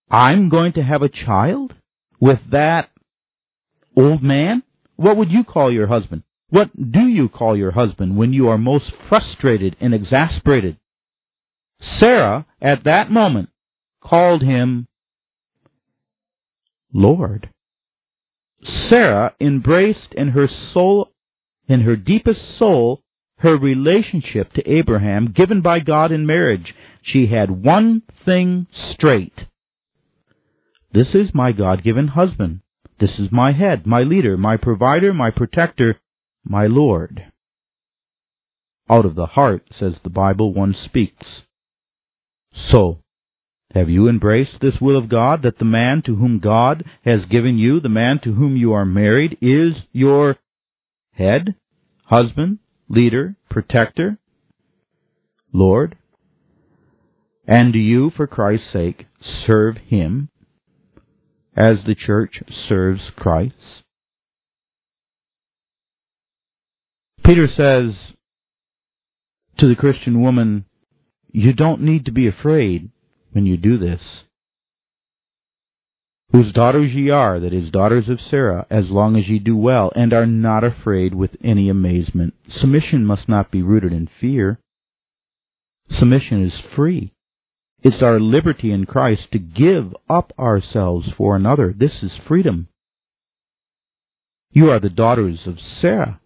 I'm 0.09 0.49
going 0.49 0.73
to 0.73 0.83
have 0.83 1.01
a 1.01 1.09
child 1.09 1.73
with 2.19 2.39
that 2.51 2.89
old 3.95 4.23
man? 4.23 4.63
What 4.95 5.17
would 5.17 5.31
you 5.31 5.43
call 5.43 5.71
your 5.71 5.87
husband? 5.87 6.23
What 6.53 6.91
do 6.91 7.07
you 7.07 7.29
call 7.29 7.57
your 7.57 7.71
husband 7.71 8.15
when 8.15 8.31
you 8.31 8.47
are 8.49 8.59
most 8.59 8.91
frustrated 9.09 9.75
and 9.81 9.91
exasperated? 9.91 10.77
Sarah, 11.99 12.45
at 12.61 12.83
that 12.83 13.09
moment, 13.09 13.49
called 14.03 14.43
him 14.43 14.87
Lord. 16.93 17.49
Sarah 18.87 19.33
embraced 19.41 20.13
in 20.15 20.27
her 20.27 20.47
soul, 20.47 21.09
in 21.67 21.81
her 21.81 21.95
deepest 21.95 22.41
soul, 22.59 23.01
her 23.39 23.57
relationship 23.57 24.53
to 24.53 24.69
Abraham 24.69 25.33
given 25.35 25.61
by 25.61 25.79
God 25.79 26.11
in 26.11 26.27
marriage. 26.27 26.75
She 27.01 27.25
had 27.25 27.49
one 27.49 28.03
thing 28.25 28.67
straight. 28.93 29.47
This 30.93 31.15
is 31.15 31.33
my 31.33 31.51
God 31.51 31.83
given 31.83 32.09
husband. 32.09 32.59
This 32.99 33.17
is 33.17 33.31
my 33.31 33.53
head, 33.53 33.87
my 33.87 34.03
leader, 34.03 34.37
my 34.37 34.57
provider, 34.57 35.15
my 35.15 35.31
protector, 35.31 35.99
my 36.43 36.67
Lord. 36.67 37.25
Out 38.89 39.05
of 39.05 39.15
the 39.15 39.27
heart, 39.27 39.63
says 39.79 39.93
the 40.03 40.09
Bible, 40.09 40.53
one 40.53 40.75
speaks. 40.85 41.25
So, 42.71 42.99
have 43.73 43.89
you 43.89 44.07
embraced 44.07 44.59
this 44.61 44.75
will 44.79 44.97
of 44.97 45.09
God 45.09 45.41
that 45.43 45.57
the 45.57 45.65
man 45.65 46.03
to 46.05 46.15
whom 46.15 46.39
God 46.39 46.83
has 47.03 47.25
given 47.25 47.57
you, 47.57 47.79
the 47.79 47.89
man 47.89 48.19
to 48.23 48.33
whom 48.33 48.55
you 48.55 48.73
are 48.73 48.85
married, 48.85 49.37
is 49.41 49.73
your 49.91 50.37
head, 51.13 51.55
husband, 52.05 52.59
leader, 52.87 53.35
protector, 53.49 54.19
Lord? 55.51 55.97
And 57.47 57.73
do 57.73 57.79
you, 57.79 58.11
for 58.15 58.27
Christ's 58.27 58.71
sake, 58.71 59.05
serve 59.47 59.77
him 59.77 60.29
as 61.55 61.77
the 61.85 61.95
church 61.95 62.43
serves 62.69 63.01
Christ? 63.15 63.82
Peter 67.25 67.47
says 67.47 67.95
to 69.57 69.67
the 69.67 69.75
Christian 69.75 70.21
woman, 70.21 70.65
You 71.31 71.53
don't 71.53 71.81
need 71.81 72.05
to 72.05 72.11
be 72.11 72.27
afraid 72.27 72.89
when 73.31 73.45
you 73.45 73.55
do 73.55 73.77
this. 73.77 74.01
Whose 76.33 76.51
daughters 76.51 76.91
ye 76.93 77.11
are, 77.11 77.39
that 77.39 77.53
is, 77.53 77.71
daughters 77.71 78.09
of 78.09 78.19
Sarah, 78.29 78.65
as 78.69 78.85
long 78.89 79.15
as 79.15 79.27
ye 79.27 79.37
do 79.37 79.55
well, 79.55 79.91
and 79.95 80.11
are 80.13 80.25
not 80.25 80.63
afraid 80.63 81.13
with 81.13 81.31
any 81.43 81.69
amazement. 81.69 82.33
Submission 82.59 83.05
must 83.05 83.29
not 83.29 83.51
be 83.51 83.61
rooted 83.61 83.93
in 83.93 84.09
fear. 84.19 84.59
Submission 85.99 86.43
is 86.43 86.53
free. 86.75 87.13
It's 87.83 88.01
our 88.01 88.19
liberty 88.19 88.71
in 88.71 88.85
Christ 88.85 89.23
to 89.31 89.39
give 89.39 89.93
up 90.09 90.33
ourselves 90.39 91.09
for 91.15 91.35
another. 91.35 91.73
This 91.77 92.01
is 92.01 92.11
freedom. 92.27 92.67
You 94.51 94.71
are 94.71 94.79
the 94.79 94.89
daughters 94.89 95.39
of 95.45 95.57
Sarah. 95.81 96.19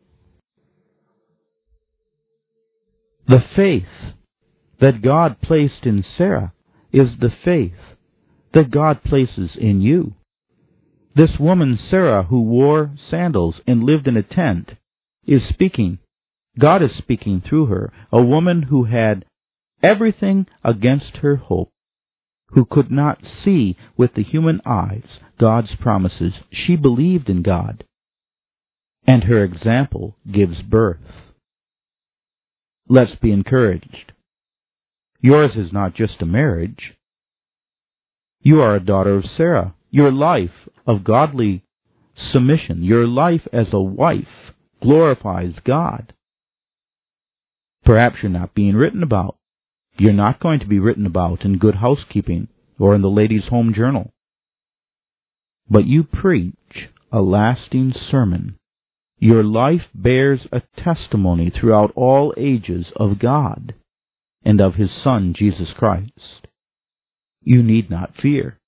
The 3.27 3.43
faith 3.55 4.13
that 4.79 5.01
God 5.01 5.41
placed 5.41 5.83
in 5.85 6.05
Sarah 6.17 6.53
is 6.93 7.09
the 7.19 7.31
faith 7.43 7.73
that 8.53 8.71
God 8.71 9.03
places 9.03 9.51
in 9.59 9.81
you. 9.81 10.13
This 11.13 11.31
woman, 11.37 11.77
Sarah, 11.89 12.23
who 12.23 12.43
wore 12.43 12.91
sandals 13.09 13.55
and 13.67 13.83
lived 13.83 14.07
in 14.07 14.15
a 14.15 14.23
tent, 14.23 14.71
is 15.25 15.41
speaking. 15.49 15.99
God 16.57 16.81
is 16.81 16.91
speaking 16.97 17.41
through 17.41 17.65
her, 17.65 17.91
a 18.13 18.23
woman 18.23 18.63
who 18.63 18.85
had 18.85 19.25
everything 19.83 20.47
against 20.63 21.17
her 21.17 21.35
hope, 21.35 21.69
who 22.51 22.63
could 22.63 22.89
not 22.89 23.19
see 23.43 23.75
with 23.97 24.13
the 24.13 24.23
human 24.23 24.61
eyes 24.65 25.19
God's 25.37 25.75
promises. 25.81 26.33
She 26.49 26.77
believed 26.77 27.29
in 27.29 27.41
God, 27.41 27.83
and 29.05 29.25
her 29.25 29.43
example 29.43 30.15
gives 30.31 30.61
birth. 30.61 31.26
Let's 32.89 33.15
be 33.21 33.31
encouraged. 33.31 34.13
Yours 35.21 35.51
is 35.55 35.73
not 35.73 35.93
just 35.93 36.21
a 36.21 36.25
marriage. 36.25 36.93
You 38.41 38.61
are 38.61 38.75
a 38.75 38.85
daughter 38.85 39.15
of 39.15 39.25
Sarah. 39.35 39.75
Your 39.89 40.11
life 40.11 40.69
of 40.85 41.03
godly 41.03 41.63
submission, 42.31 42.83
your 42.83 43.05
life 43.07 43.47
as 43.51 43.67
a 43.73 43.79
wife, 43.79 44.53
glorifies 44.81 45.53
God. 45.65 46.13
Perhaps 47.83 48.17
you're 48.21 48.31
not 48.31 48.53
being 48.53 48.75
written 48.75 49.03
about. 49.03 49.37
You're 49.97 50.13
not 50.13 50.39
going 50.39 50.59
to 50.59 50.67
be 50.67 50.79
written 50.79 51.05
about 51.05 51.43
in 51.43 51.57
Good 51.57 51.75
Housekeeping 51.75 52.47
or 52.79 52.95
in 52.95 53.01
the 53.01 53.09
Ladies' 53.09 53.47
Home 53.49 53.73
Journal. 53.73 54.13
But 55.69 55.87
you 55.87 56.03
preach 56.03 56.89
a 57.11 57.21
lasting 57.21 57.93
sermon 58.11 58.57
your 59.19 59.43
life 59.43 59.83
bears 59.95 60.41
a 60.51 60.61
testimony 60.81 61.49
throughout 61.49 61.91
all 61.95 62.33
ages 62.37 62.87
of 62.95 63.19
God 63.19 63.73
and 64.43 64.61
of 64.61 64.75
His 64.75 64.91
Son, 65.03 65.33
Jesus 65.37 65.69
Christ. 65.75 66.47
You 67.41 67.63
need 67.63 67.89
not 67.89 68.13
fear. 68.21 68.59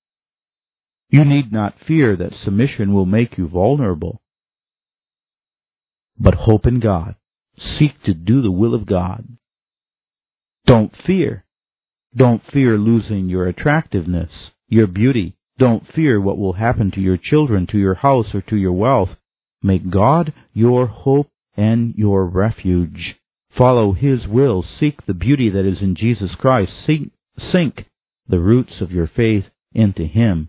You 1.08 1.24
need 1.24 1.52
not 1.52 1.74
fear 1.86 2.16
that 2.16 2.34
submission 2.44 2.92
will 2.92 3.06
make 3.06 3.36
you 3.36 3.48
vulnerable. 3.48 4.20
But 6.18 6.34
hope 6.34 6.66
in 6.66 6.80
God. 6.80 7.14
Seek 7.78 8.02
to 8.04 8.14
do 8.14 8.42
the 8.42 8.50
will 8.50 8.74
of 8.74 8.86
God. 8.86 9.26
Don't 10.66 10.92
fear. 11.06 11.44
Don't 12.14 12.42
fear 12.52 12.76
losing 12.76 13.28
your 13.28 13.46
attractiveness, 13.46 14.30
your 14.68 14.86
beauty. 14.86 15.36
Don't 15.58 15.86
fear 15.94 16.20
what 16.20 16.38
will 16.38 16.54
happen 16.54 16.90
to 16.92 17.00
your 17.00 17.16
children, 17.16 17.66
to 17.68 17.78
your 17.78 17.94
house, 17.94 18.34
or 18.34 18.40
to 18.42 18.56
your 18.56 18.72
wealth. 18.72 19.10
Make 19.62 19.90
God 19.90 20.32
your 20.52 20.86
hope 20.86 21.30
and 21.56 21.94
your 21.94 22.24
refuge. 22.26 23.16
Follow 23.56 23.92
His 23.92 24.26
will. 24.26 24.64
Seek 24.78 25.06
the 25.06 25.14
beauty 25.14 25.50
that 25.50 25.66
is 25.66 25.82
in 25.82 25.94
Jesus 25.94 26.30
Christ. 26.38 26.72
Sink 26.86 27.86
the 28.28 28.38
roots 28.38 28.80
of 28.80 28.92
your 28.92 29.08
faith 29.08 29.44
into 29.74 30.04
Him. 30.04 30.48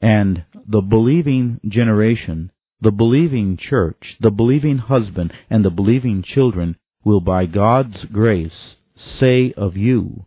And 0.00 0.44
the 0.68 0.80
believing 0.80 1.60
generation, 1.66 2.50
the 2.80 2.90
believing 2.90 3.56
church, 3.56 4.16
the 4.20 4.30
believing 4.30 4.78
husband, 4.78 5.32
and 5.48 5.64
the 5.64 5.70
believing 5.70 6.22
children 6.22 6.76
will 7.04 7.20
by 7.20 7.46
God's 7.46 8.04
grace 8.12 8.76
say 9.18 9.52
of 9.56 9.76
you, 9.76 10.26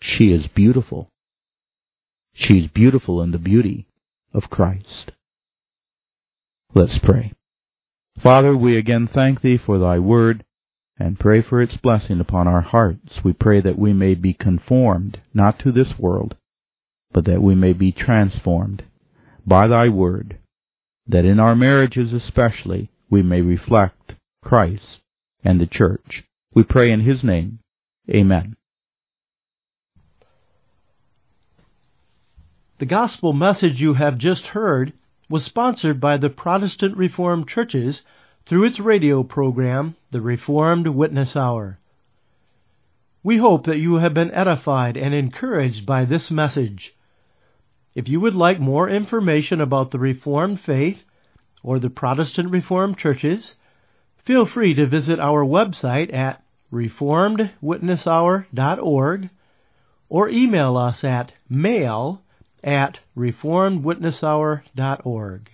She 0.00 0.26
is 0.26 0.46
beautiful. 0.54 1.10
She 2.34 2.58
is 2.58 2.70
beautiful 2.72 3.22
in 3.22 3.32
the 3.32 3.38
beauty 3.38 3.86
of 4.32 4.44
Christ. 4.50 5.12
Let's 6.74 6.98
pray. 7.02 7.32
Father, 8.22 8.56
we 8.56 8.76
again 8.76 9.08
thank 9.12 9.40
Thee 9.40 9.58
for 9.64 9.78
Thy 9.78 9.98
word. 9.98 10.44
and 10.98 11.18
pray 11.18 11.40
for 11.40 11.62
its 11.62 11.76
blessing 11.76 12.18
upon 12.20 12.48
our 12.48 12.60
hearts. 12.60 13.22
We 13.24 13.32
pray 13.32 13.60
that 13.60 13.78
we 13.78 13.92
may 13.92 14.14
be 14.14 14.34
conformed, 14.34 15.20
not 15.32 15.58
to 15.60 15.70
this 15.70 15.96
world, 15.98 16.34
but 17.12 17.24
that 17.26 17.40
we 17.40 17.54
may 17.54 17.72
be 17.72 17.92
transformed 17.92 18.82
by 19.46 19.68
thy 19.68 19.88
word, 19.88 20.38
that 21.06 21.24
in 21.24 21.38
our 21.38 21.54
marriages 21.54 22.12
especially 22.12 22.90
we 23.08 23.22
may 23.22 23.40
reflect 23.40 24.14
Christ 24.42 25.00
and 25.44 25.60
the 25.60 25.66
church. 25.66 26.24
We 26.52 26.64
pray 26.64 26.90
in 26.90 27.00
his 27.00 27.22
name. 27.22 27.60
Amen. 28.10 28.56
The 32.78 32.86
gospel 32.86 33.32
message 33.32 33.80
you 33.80 33.94
have 33.94 34.18
just 34.18 34.46
heard 34.48 34.92
was 35.28 35.44
sponsored 35.44 36.00
by 36.00 36.16
the 36.16 36.30
Protestant 36.30 36.96
Reformed 36.96 37.46
Churches 37.48 38.02
through 38.46 38.64
its 38.64 38.80
radio 38.80 39.22
program, 39.22 39.94
The 40.10 40.22
Reformed 40.22 40.88
Witness 40.88 41.36
Hour. 41.36 41.78
We 43.22 43.36
hope 43.36 43.66
that 43.66 43.78
you 43.78 43.96
have 43.96 44.14
been 44.14 44.30
edified 44.30 44.96
and 44.96 45.14
encouraged 45.14 45.84
by 45.84 46.06
this 46.06 46.30
message. 46.30 46.94
If 47.94 48.08
you 48.08 48.20
would 48.20 48.34
like 48.34 48.58
more 48.58 48.88
information 48.88 49.60
about 49.60 49.90
the 49.90 49.98
Reformed 49.98 50.60
faith 50.60 51.04
or 51.62 51.78
the 51.78 51.90
Protestant 51.90 52.50
Reformed 52.50 52.96
churches, 52.96 53.54
feel 54.24 54.46
free 54.46 54.72
to 54.74 54.86
visit 54.86 55.20
our 55.20 55.44
website 55.44 56.10
at 56.14 56.42
reformedwitnesshour.org 56.72 59.30
or 60.08 60.28
email 60.30 60.78
us 60.78 61.04
at 61.04 61.34
mail 61.50 62.22
at 62.64 62.98
reformedwitnesshour.org. 63.16 65.50